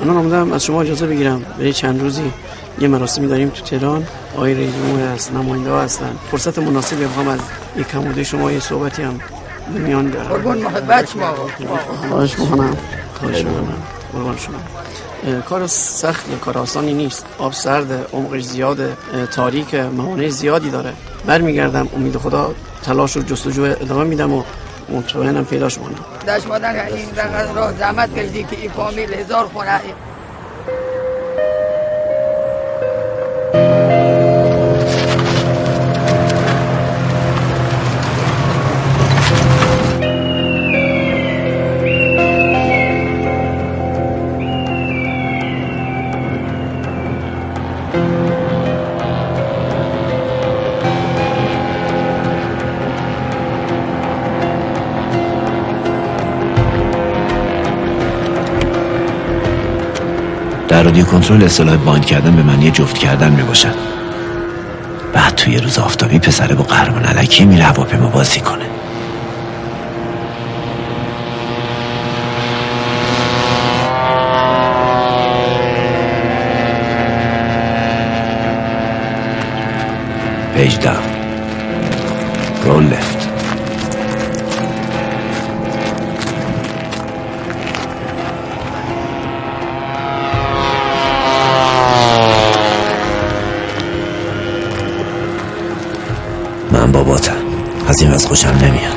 [0.00, 1.44] من آمدم از شما اجازه بگیرم.
[1.58, 2.32] برای چند روزی
[2.80, 4.06] یه مراسمی داریم تو تهران.
[4.36, 6.16] آقای رئیس جمهور هست نماینده ها هستن.
[6.30, 7.40] فرصت مناسبی بخوام از
[7.76, 9.20] یک کموده شما یه صحبتی هم
[9.74, 10.28] به میان بیارم.
[10.28, 11.34] قربون محبت ما
[12.08, 12.76] خواهش می‌کنم.
[13.20, 13.82] خواهش می‌کنم.
[14.12, 14.54] قربان شما.
[15.48, 17.26] کار سخت کار آسانی نیست.
[17.38, 20.92] آب سرد عمقش زیاده اه، تاریک موانع زیادی داره.
[21.26, 24.42] برمیگردم امید خدا تلاش و جستجو ادامه میدم و
[24.88, 25.94] مطمئنم پیداش کنم.
[26.26, 29.80] داشت مادن این رقم را زحمت کشیدی که این فامیل هزار خونه
[60.88, 63.74] radio control اصطلاح bind کردن به معنی جفت کردن می باشد
[65.12, 68.64] بعد توی روز آفتابی پسره با قهرمان الکی میره هواپیما بازی کنه.
[80.56, 80.96] pitch down
[82.64, 83.17] roll left.
[97.88, 98.96] از این وز خوشم نمیاد.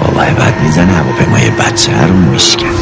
[0.00, 2.81] بابای بد می‌زنه هواپیمای بچه رو میشکن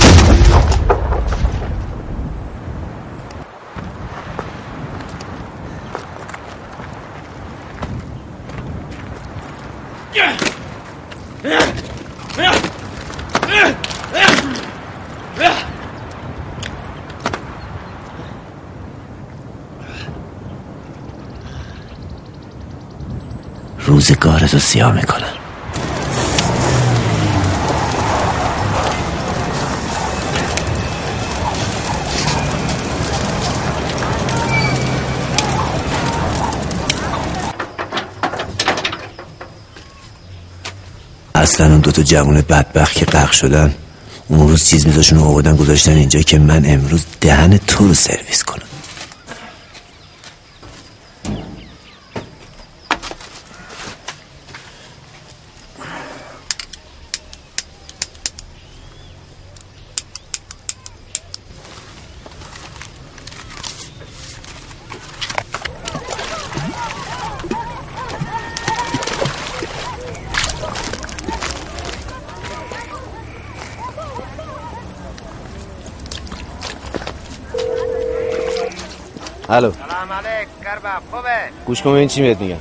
[23.86, 25.40] روزگارتو سیاه می‌کنن
[41.34, 43.74] اصلا اون دوتا جوان بدبخت که قرق شدن
[44.28, 48.44] اون روز چیز میزاشون رو آوردن گذاشتن اینجا که من امروز دهن تو رو سرویس
[48.44, 48.49] کنم
[81.70, 82.56] گوش کن ببین چی بهت میگم.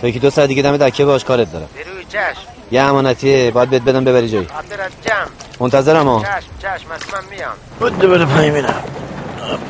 [0.00, 1.68] تا یکی دو ساعت دیگه دم دکه باش کارت دارم.
[1.94, 2.40] روی چشم.
[2.70, 4.46] یه امانتیه باید بهت بدم ببری جایی.
[4.46, 5.16] جمع.
[5.60, 6.28] منتظرم ها چشم
[6.58, 7.96] چشم اصلا میام.
[7.96, 8.74] بده بده پایین میرم.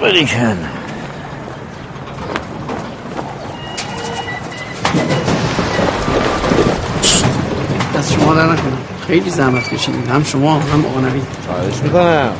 [0.01, 0.59] بریکن
[7.97, 8.79] دست شما در نکنم.
[9.07, 11.23] خیلی زحمت کشیدید هم شما هم آقا نوید.
[11.47, 12.33] خواهش می‌کنم.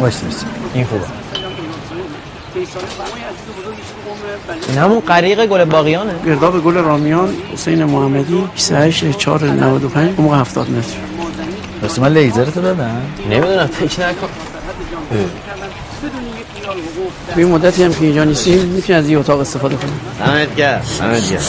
[0.00, 0.36] باشی باشی
[0.74, 1.19] این خوبه.
[4.68, 6.14] این همون قریق گل باقیانه.
[6.26, 10.88] گرداب گل رامیان حسین محمدی 28 4 95 موقع 70 متر.
[11.82, 13.02] بس من لیزرتو دادم.
[13.30, 14.28] نمی‌دونم فکر نکن.
[17.34, 19.90] به این مدتی هم که اینجا نیستیم می‌تونی از این اتاق استفاده کنی.
[20.26, 21.40] دمت گرم دمت گرم.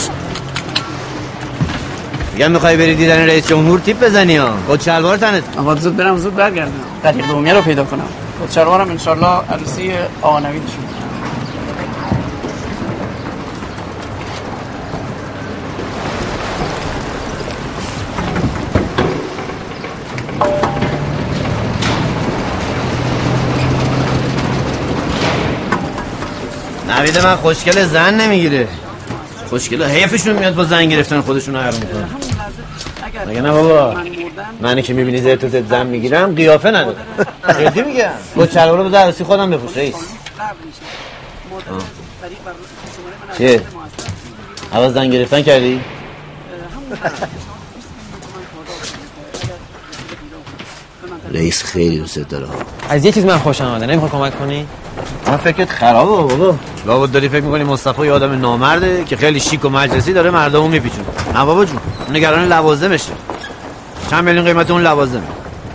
[2.33, 4.53] میگم می‌خوای بری دیدن رئیس جمهور تیپ بزنی ها.
[4.69, 5.43] کت شلوار تنت.
[5.57, 6.71] آقا زود برم زود برگردم.
[7.03, 8.07] طریق دومیه رو پیدا کنم.
[8.39, 9.91] خودشروارم انشالله عروسی
[10.21, 10.91] آقا نوید شد
[27.01, 28.67] نوید من خوشگل زن نمی‌گیره.
[29.49, 32.09] خوشگل حیفشون میاد با زن گرفتن خودشون رو می‌کنن.
[33.27, 33.95] مگه نه بابا؟
[34.61, 36.97] منی که می‌بینی زیر تو زد زن می‌گیرم قیافه نداره.
[37.59, 38.09] جدی میگم.
[38.35, 39.95] با رو به عروسی خودم بپوش رئیس.
[43.37, 43.61] چیه؟
[44.73, 45.81] عوض زن گرفتن کردی؟
[51.33, 52.47] رئیس خیلی دوست داره.
[52.89, 53.85] از یه چیز من خوشم آمده.
[53.85, 54.67] نمی‌خوای کمک کنی؟
[55.31, 56.55] من فکرت خرابه بابا.
[56.85, 60.67] لابد داری فکر می‌کنی مصطفی یه آدم نامرده که خیلی شیک و مجلسی داره مردمو
[60.67, 61.05] میپیچونه.
[61.35, 61.79] نه بابا جون
[62.09, 63.11] نگران لوازمشه.
[64.09, 65.21] چند میلیون قیمت اون لوازمه.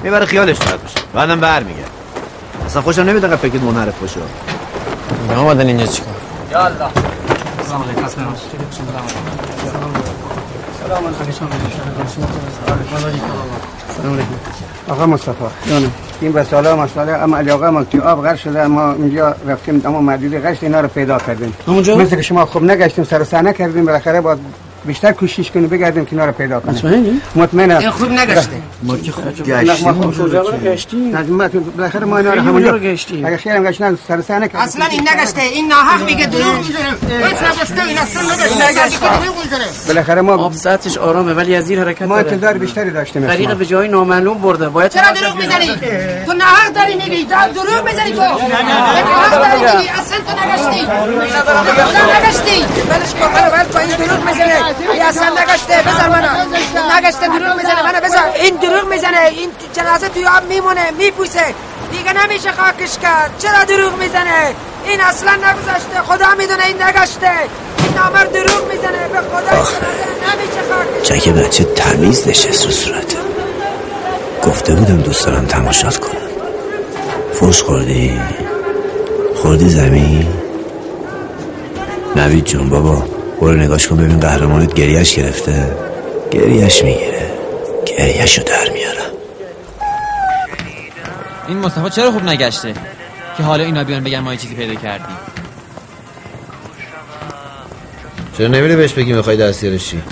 [0.03, 1.91] می‌بره خیالش راحت بشه بعدم برمیگرد
[2.67, 4.21] اصلا خوشم نمیاد انقدر فکرت منحرف باشه.
[5.31, 6.15] نه اومدن اینجا چیکار؟
[6.53, 6.89] یا الله.
[7.69, 8.07] سلام علیکم.
[10.87, 11.05] سلام
[13.97, 14.29] سلام علیکم.
[14.89, 15.45] آقا مصطفی.
[15.71, 15.91] جانم.
[16.21, 20.01] این مسئله مسئله اما علی آقا ما توی آب غرق شده ما اینجا رفتیم اما
[20.01, 21.55] مدید گشت اینا رو پیدا کردیم؟
[21.99, 24.37] مثل که شما خوب نگشتیم سر و صحنه کردیم بالاخره با
[24.87, 26.77] بیشتر کوشش کنیم بگردیم که اینا رو پیدا کنیم.
[26.77, 28.63] مطمئنی؟ مطمئنم این خوب نگشته.
[28.83, 29.91] ما که خوب گشتیم.
[29.91, 31.13] ما کجا رو گشتیم؟
[31.77, 33.25] بالاخره ما اینا رو همونجا گشتیم.
[33.25, 35.43] اگه خیرم گشتن سر کردیم اصلا این نگشته.
[35.43, 38.23] این ناحق میگه دروغ می‌زنه هیچ نگشته این اصلا
[38.69, 39.07] نگشته.
[39.89, 40.53] بالاخره ما آب
[41.01, 42.17] آرامه ولی از زیر حرکت ما.
[42.17, 44.69] انتظار بیشتری داشتیم طریق به جای نامعلوم برده.
[44.69, 45.67] باید چرا دروغ می‌زنی؟
[46.27, 47.25] تو ناحق داری میگی.
[47.25, 48.21] دروغ می‌زنی تو.
[48.21, 49.89] ناحق داری میگی.
[49.89, 50.81] اصلا تو نگشتی.
[52.17, 52.65] نگشتی.
[52.89, 53.29] بلش کن.
[53.73, 54.55] کن این دروغ می‌زنه
[54.93, 56.29] این اصلا نگشته بذار منو
[56.97, 59.21] نگشته دروغ می‌زنه منو بذار این دروغ می‌زنه.
[59.31, 61.55] این جنازه توی آب میمونه میپوسه.
[61.93, 63.31] دیگه نمیشه خاکش کرد.
[63.39, 64.55] چرا دروغ می‌زنه؟
[64.85, 67.31] این اصلا نگذاشته خدا می‌دونه این نگشته.
[67.79, 69.09] این نامر دروغ می‌زنه.
[69.13, 69.59] به خدا
[70.27, 73.19] نمیشه خاکش چک بچه تمیز نشست رو صورته
[74.43, 76.21] گفته بودم دوست دارم تماشات کنم
[77.33, 78.21] فوش خوردی؟
[79.43, 80.29] خوردی زمین؟
[82.17, 83.16] نوید جون بابا.
[83.41, 85.77] برو نگاش کن ببین قهرمانت گریش گرفته.
[86.31, 87.31] گریش می‌گیره.
[87.87, 89.11] گریش رو در میارم.
[91.49, 92.75] این مصطفی چرا خوب نگشته؟
[93.37, 95.17] که حالا اینا بیان بگن ما یه چیزی پیدا کردیم.
[98.39, 100.03] چرا نمیری بهش بگی می‌خوای دستیارش چی؟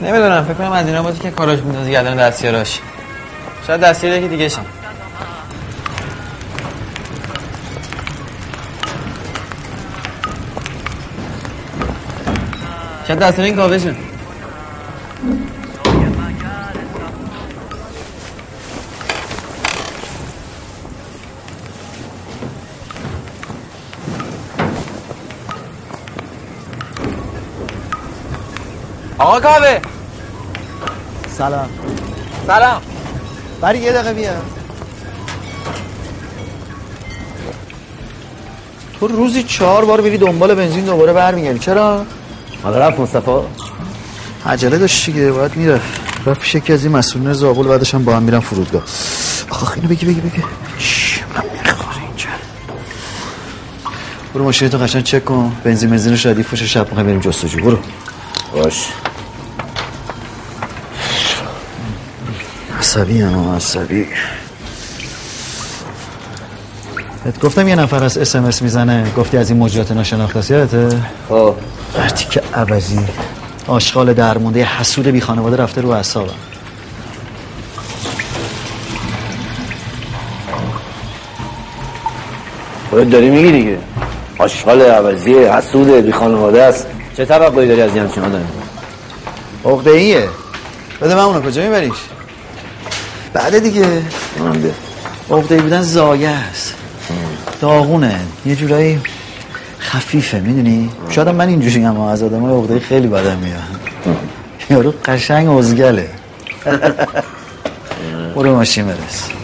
[0.00, 2.78] نمی‌دونم فکر کنم از اینا باشه که کاراش میندازه گردن دستیاراش.
[3.66, 4.66] شاید دستیار یکی دیگه شم
[13.10, 13.96] شاید دستیار این کاوه شن
[29.18, 29.80] آقا کاوه
[31.38, 31.68] سلام.
[32.46, 32.82] سلام.
[33.60, 34.30] بری یه دقیقه بیا.
[39.00, 41.58] تو روزی چهار بار بری دنبال بنزین دوباره برمیگردی.
[41.58, 42.06] چرا؟
[42.62, 43.30] حالا رفت مصطفی؟
[44.46, 46.00] عجله داشت دیگه باید می‌رفت.
[46.26, 48.82] رفت پیش یکی از این مسئولین زابل بعدش هم با هم میرم فرودگاه.
[49.50, 50.42] آخ اینو بگی بگی بگی.
[50.78, 52.28] شش، من می‌خوره اینجا.
[54.34, 55.52] برو ماشینتو قشنگ چک کن.
[55.64, 57.62] بنزین بنزین شدی فوش شب می‌خوایم بریم جستجو.
[57.62, 57.78] برو.
[58.54, 58.86] باش.
[62.78, 64.06] عصبی هم عصبی.
[67.42, 69.12] گفتم یه نفر از اسمس می‌زنه.
[69.16, 71.02] گفتی از این موجودات ناشناخته یادته؟
[71.98, 73.00] مرتی که عوضی.
[73.66, 76.34] آشغال درمونده حسود بی خانواده رفته رو اعصابم.
[82.90, 83.78] خودت داری میگی دیگه.
[84.38, 86.86] آشغال عوضی حسود بی خانواده است.
[87.16, 88.44] چه توقعی داری از این همچین آدمی؟
[89.64, 90.28] عقده ایه.
[91.00, 91.98] بده من اونو کجا میبریش؟
[93.32, 94.02] بعد دیگه.
[95.30, 96.74] عقده بودن زایه است.
[97.60, 98.20] داغونه.
[98.46, 99.00] یه جورایی
[99.90, 104.18] خفیفه می‌دونی؟ شاید من اینجوری هم از آدم های عقده خیلی بدم میاد.
[104.70, 106.08] یارو قشنگ ازگله.
[108.34, 109.39] برو ماشین برس.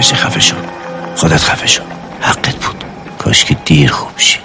[0.00, 0.56] نوشتی خفه شو.
[1.16, 1.82] خودت خفه شو.
[2.20, 2.84] حقت بود.
[3.18, 4.38] کاش که دیر خوب شی.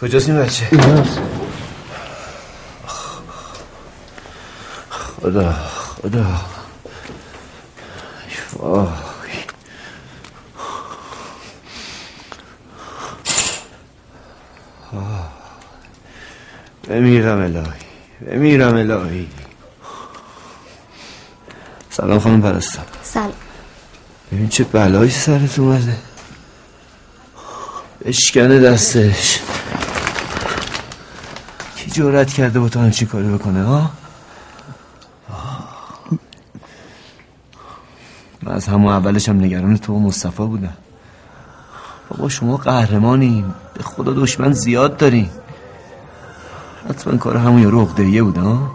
[0.00, 0.66] کجاست این بچه؟
[5.20, 6.26] خدا خدا
[8.52, 8.86] وای
[14.92, 15.32] آه.
[16.88, 17.62] بمیرم الهی
[18.26, 19.28] بمیرم الهی
[21.96, 23.32] سلام خانم پرستم سلام
[24.32, 25.96] ببین چه بلایی سرت اومده؟
[28.04, 29.40] اشکنه دستش.
[31.76, 33.90] کی جرأت کرده با تو همچین کاری بکنه ها؟
[38.42, 40.76] من از همون اولش هم نگران تو و مصطفی بودم.
[42.08, 45.30] بابا شما قهرمانیم به خدا دشمن زیاد داریم
[46.90, 48.70] حتما کار همون یارو عقده‌ایه بود ها؟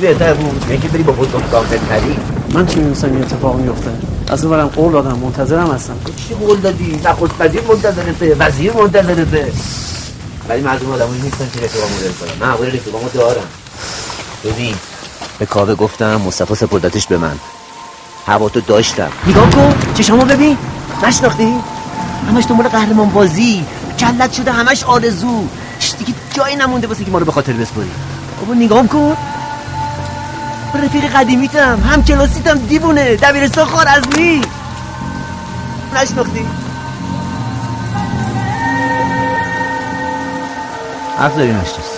[0.00, 2.16] بهتر بود یکی بری با خود پری
[2.54, 5.94] من چی می‌دونستم این اتفاق میفته از اون برم قول دادم منتظرم هستم.
[6.16, 9.52] چی قول دادی؟ نخست وزیر منتظرته وزیر منتظرته
[10.48, 13.42] ولی مردم آدمایی نیستن که رفیقا مدل کنم من حوال رفیقامو دارم.
[14.44, 14.74] ببین.
[15.38, 17.36] به کاوه گفتم مصطفی سپردتش به من.
[18.26, 19.10] هوا تو داشتم.
[19.26, 20.56] نگاه کن چشامو ببین.
[21.02, 21.54] نشناختی؟
[22.28, 23.64] همش دنبال قهرمان بازی.
[23.98, 25.44] کلت شده همش آرزو.
[25.98, 27.90] دیگه جایی نمونده واسه که ما رو به خاطر بسپری
[28.40, 29.16] بابا نگاه کن.
[30.84, 34.42] رفیق قدیمیتم هم کلاسیتم دیوونه دبیرستان خوارزمی
[35.94, 36.46] نشناختی
[41.18, 41.95] حق داری نشناسی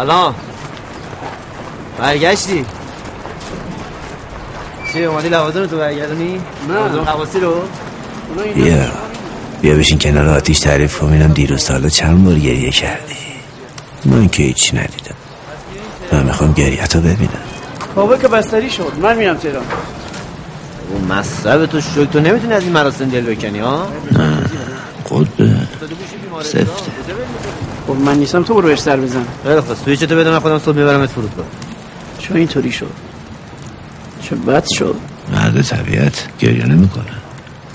[0.00, 0.34] سلام.
[1.98, 2.64] برگشتی؟
[4.92, 6.74] چی اومدی لوازم تو برگردونی؟ نه.
[6.74, 7.54] لوازم خواصی رو؟
[8.54, 8.76] بیا.
[9.62, 13.14] بیا بشین کنار آتیش تعریف کن ببینم دیروز تا حالا چند بار گریه کردی.
[14.04, 15.14] من که هیچی ندیدم.
[16.12, 17.40] من می‌خوام گریه ببینم.
[17.94, 18.92] بابا که بستری شد.
[19.02, 19.64] من میام تهران.
[20.90, 23.88] اون مصرف تو شک تو نمی‌تونی از این مراسم دل بکنی ها؟
[25.04, 25.28] خود
[26.42, 26.89] سفته
[27.90, 29.24] خب من نیستم تو برو بهش سر بزن.
[29.42, 29.76] خیلی خوب.
[29.84, 31.46] سویچ تو بده من خودم صبح میبرمت فرودگاه.
[32.18, 32.90] چون اینطوری شد.
[34.22, 34.96] چه بد شد.
[35.32, 37.04] مرد طبیعت گریه نمی‌کنه.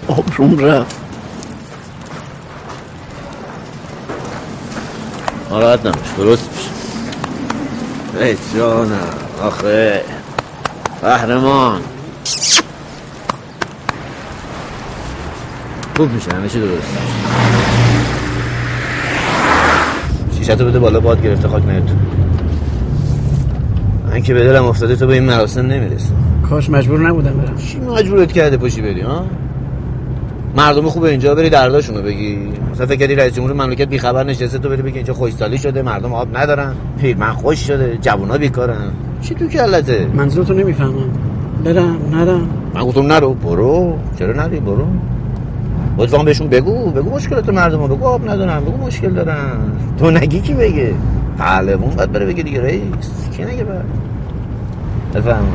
[0.07, 0.95] آبروم رفت.
[5.49, 6.69] ناراحت نباش درست میشه.
[8.25, 9.09] ای جانم
[9.41, 10.03] آخه.
[11.01, 11.81] قهرمان.
[15.97, 16.87] خوب میشه همه چی درست.
[20.45, 21.93] شیشتو بده بالا باد گرفته خاک نیاد تو.
[24.09, 26.13] من که به دلم افتاده تو به این مراسم نمی‌رسه
[26.49, 27.55] کاش مجبور نبودم برم.
[27.57, 29.25] چی مجبورت کرده پاشی بری ها؟
[30.55, 32.37] مردم خوب اینجا بری درداشونو بگی.
[32.71, 36.13] مثلا فکر کردی رئیس جمهور مملکت بیخبر نشسته تو بری بگی اینجا خوشسالی شده مردم
[36.13, 36.75] آب ندارن.
[37.01, 38.91] پیرمن خوش شده جوونا بیکارن.
[39.21, 41.09] چی تو کلته منظورتو نمی‌فهمم.
[41.63, 42.47] برم نرم.
[42.73, 43.97] من گفتم نرو برو.
[44.19, 44.87] چرا نری؟ برو.
[45.97, 49.57] لطفا بهشون بگو بگو مشکلات مردم رو بگو آب ندارن بگو مشکل دارن.
[49.99, 50.93] تو نگی کی بگه؟
[51.37, 53.29] پهلوون باید بره بگه دیگه رئیس.
[53.37, 53.85] کی نگه بعد
[55.13, 55.45] بفهم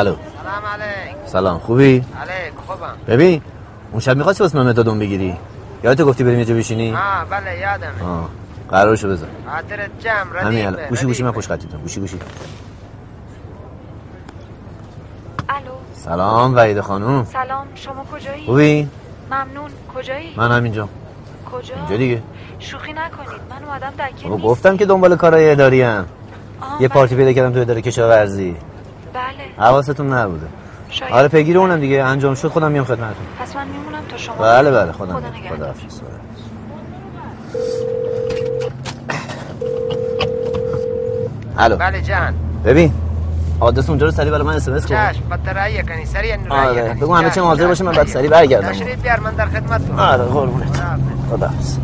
[0.00, 0.14] الو.
[0.42, 1.16] سلام علیک.
[1.26, 2.96] سلام خوبی؟ علیک خوبم.
[3.06, 3.42] ببین
[3.90, 5.36] اون شب می‌خواستی واسه من متادون بگیری؟
[5.84, 8.04] یادت گفتی بریم یه جا بشینی؟ آه بله یادمه.
[8.04, 8.28] آه
[8.70, 9.28] قرارشو بذار.
[9.50, 12.18] خاطرت جمع همین ردیفه الان گوشی گوشی من پشت خطیتم گوشی گوشی.
[15.48, 15.72] الو.
[15.94, 18.88] سلام وحید خانوم سلام شما کجایی؟ خوبی؟
[19.30, 19.70] ممنون.
[19.94, 20.88] کجایی؟ من همینجا.
[21.52, 22.22] کجا؟ اینجا دیگه.
[22.58, 23.40] شوخی نکنید.
[23.50, 26.06] من اومدم دکه گفتم که دنبال کارهای اداری ام.
[26.80, 26.88] یه بله.
[26.88, 28.56] پارتی پیدا کردم تو اداره کشاورزی.
[29.14, 29.66] بله.
[29.66, 30.46] حواستون نبوده.
[30.90, 31.12] شاید.
[31.12, 32.04] آره پیگیر اونم دیگه.
[32.04, 33.26] انجام شد خودم میام خدمتتون.
[33.40, 35.56] پس من میمونم تا شما بله بله خودم خدا نگهدار.
[35.56, 36.00] خداحافظ.
[41.58, 41.76] الو.
[41.76, 42.34] بله جان.
[42.64, 42.92] ببین
[43.60, 44.94] آدرس اونجا رو سریع برای من اس ام اس کن.
[45.12, 47.00] چشم بد رأی کنی سریع آره رأی کنی.
[47.00, 48.12] بگو همه چی حاضر باشه من بعد رأی.
[48.12, 48.68] سریع برگردم.
[48.68, 50.82] تشریف بیار من در خدمت تو آره قربونت.
[51.30, 51.76] خداحافظ.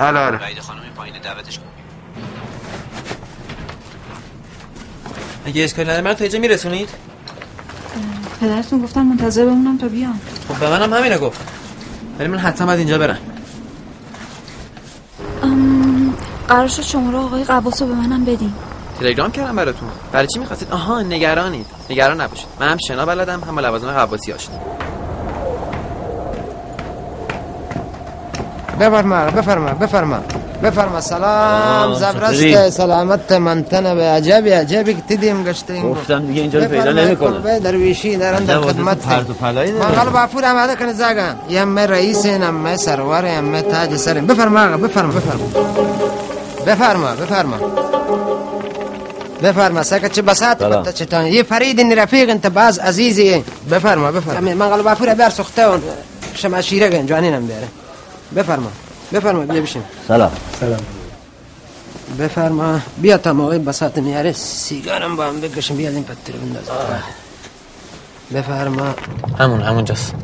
[0.00, 1.64] وحید خانم پایین دعوتش کن.
[5.44, 6.88] اگه اشکالی نداره من تا اینجا میرسونید؟
[8.40, 11.40] پدرتون گفتن منتظر بمونم تا بیام خب به منم همینو گفت.
[12.18, 13.18] ولی من حتما باید اینجا برم.
[15.42, 16.14] ام،
[16.48, 18.52] قرار شد شماره آقای قواس رو به منم بدین.
[19.00, 19.88] تلگرام کردم براتون.
[20.12, 21.66] برای چی می‌خواستید؟ آها نگرانید.
[21.90, 22.46] نگران نباشید.
[22.60, 24.56] من هم شنا بلدم هم لوازم قواسی آشنا.
[28.80, 30.20] بفرما بفرما بفرما
[30.62, 31.00] بفرما.
[31.00, 35.92] سلام زبرست؟ سلامت منتنه به عجبی عجبی که تدیم گشتیم.
[35.92, 37.58] گفتم دیگه اینجا پیدا نمی‌کنم.
[37.58, 39.72] درویشی دارن در عجب آدرس خدمت پرت و پلایی.
[39.72, 41.28] من قلب عفور آماده کنه زاگا.
[41.48, 45.48] یمه رئیس یمه سرور یمه تاج سرم بفرما آقا بفرما بفرما.
[46.66, 47.56] بفرما بفرما.
[49.42, 50.58] بفرما ساکت چه بساط.
[50.58, 53.44] بتا چتان یه فرید این رفیق انت باز عزیزی.
[53.70, 54.54] بفرما بفرما.
[54.54, 55.66] من قلب عفور بیار سخته
[56.34, 57.68] شما شیره گن جوانینم بیاره.
[58.36, 58.70] بفرما.
[59.12, 59.82] بفرما بیا بشین.
[60.08, 60.32] سلام.
[60.60, 60.80] سلام.
[62.18, 62.80] بفرما.
[63.02, 66.64] بیا تا موقع بساط میاره سیگارم با هم بکشم بیاد این پتر بنداز.
[68.34, 68.94] بفرما.
[69.38, 70.14] همون همونجاست.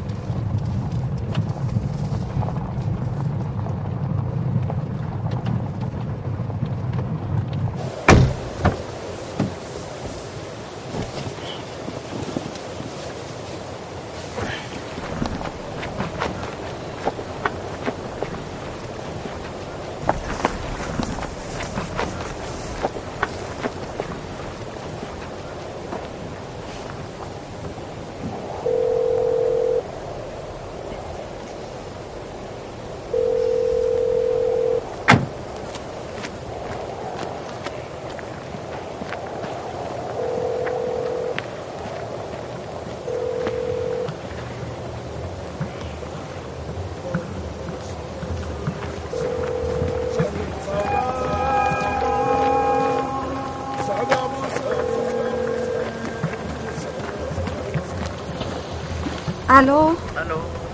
[59.55, 59.95] الو؟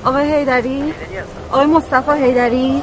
[0.04, 0.94] آقای هیدری
[1.50, 2.82] آقای مصطفی هیدری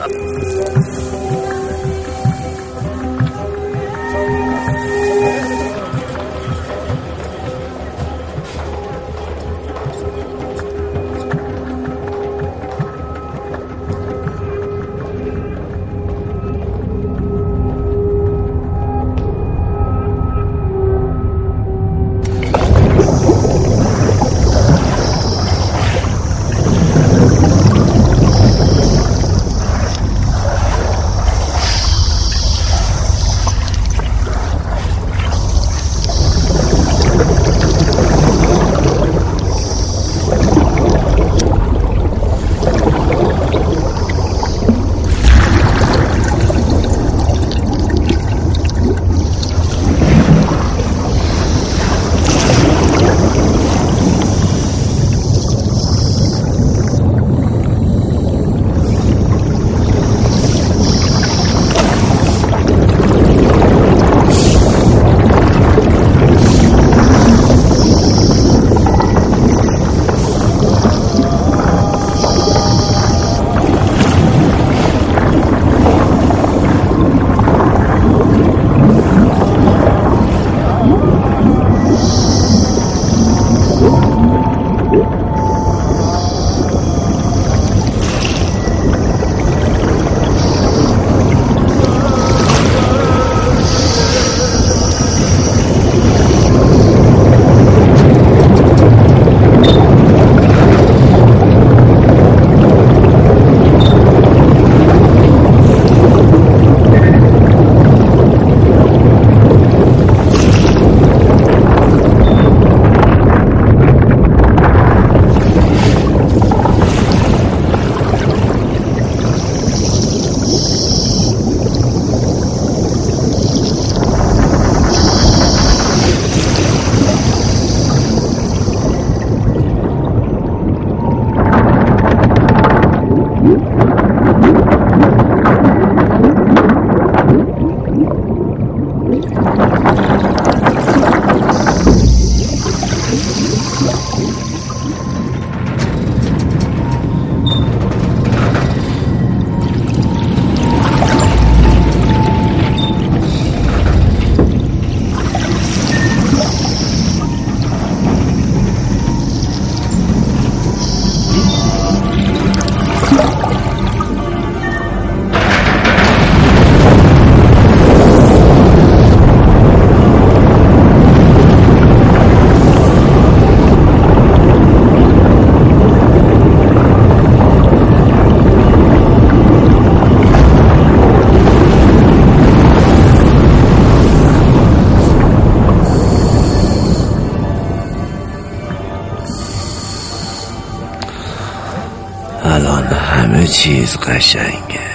[193.67, 194.87] چیز قشنگه.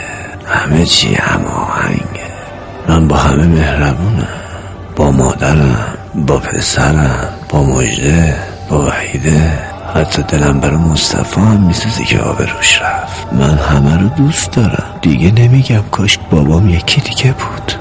[0.47, 2.33] همه چی هماهنگه.
[2.89, 4.29] من با همه مهربونم.
[4.97, 8.37] با مادرم با پسرم با مجده
[8.69, 9.59] با وحیده.
[9.95, 13.33] حتی دلم برای مصطفی هم میسوزه که آبروش رفت.
[13.33, 14.85] من همه رو دوست دارم.
[15.03, 17.73] دیگه نمیگم کاش بابام یکی دیگه بود.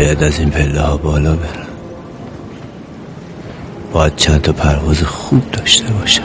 [0.00, 1.66] باید از این پله ها بالا برم.
[3.92, 6.22] باید چند تا پرواز خوب داشته باشم.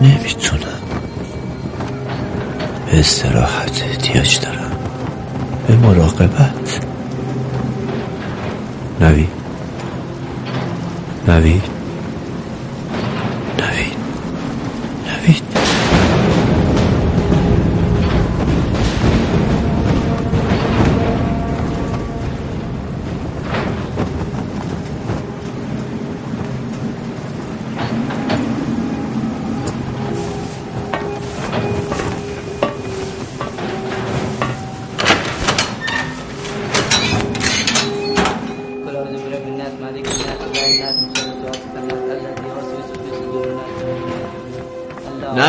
[0.00, 0.80] نمی‌تونم.
[2.90, 4.70] به استراحت احتیاج دارم.
[5.66, 6.86] به مراقبت.
[9.00, 9.28] نوید.
[11.28, 11.69] نوید؟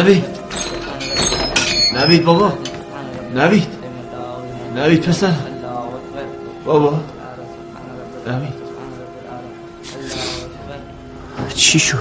[0.01, 0.25] نوید.
[1.93, 2.53] نوید بابا.
[3.35, 3.67] نوید.
[4.75, 5.33] نوید پسر.
[6.65, 6.99] بابا.
[8.27, 8.53] نوید.
[11.55, 11.97] چی شد؟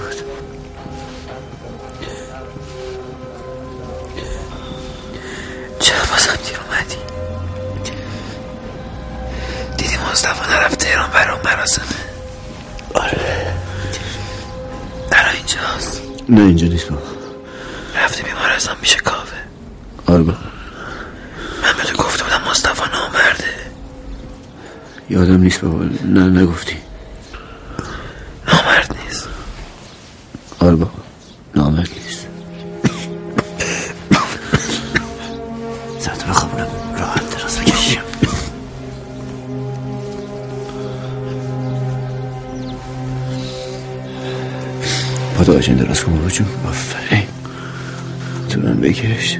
[5.79, 6.97] چرا بازم دیر اومدی؟
[9.77, 11.85] دیدی مصطفی نرفت تهران برای اون مراسمه
[12.93, 13.53] آره.
[15.11, 16.01] الان اینجاست.
[16.29, 17.21] نه اینجا نیست بابا
[17.95, 19.37] رفته بیمارستان میشه کاوه
[20.07, 20.37] آره بابا
[21.63, 23.53] من به تو گفته بودم مصطفی نامرده
[25.11, 25.83] یادم نیست بابا.
[26.05, 26.75] نه نگفتی.
[28.47, 29.27] نامرد نیست.
[30.59, 30.91] آره بابا.
[31.55, 32.27] نامرد نیست.
[35.99, 36.67] سرت بخوابونم.
[36.97, 38.01] راحت دراز بکشیم.
[45.37, 46.47] پا تو قشنگ دراز کن بابا جون.
[46.67, 47.27] آفرین.
[48.49, 49.39] تو من بکش.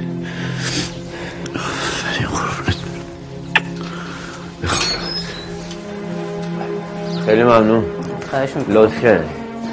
[7.32, 7.84] خیلی ممنون.
[8.30, 8.76] خواهش می‌کنم.
[8.76, 9.24] لطف کردی.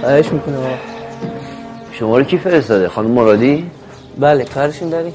[0.02, 0.56] خواهش می‌کنم.
[1.92, 3.72] شما رو کی فرستاده؟ خانم مرادی؟
[4.18, 5.14] بله کارشون داری؟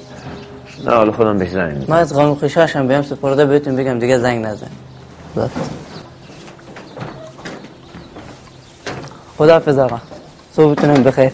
[0.86, 1.84] نه حالا خودم بهش زنگ.
[1.88, 4.66] من از قانون خشاشم بهم سپرده بهتون بگم دیگه زنگ نزن.
[5.34, 5.48] خدا
[9.38, 9.98] خداحافظ آقا.
[10.52, 11.30] صبحتونم بخیر.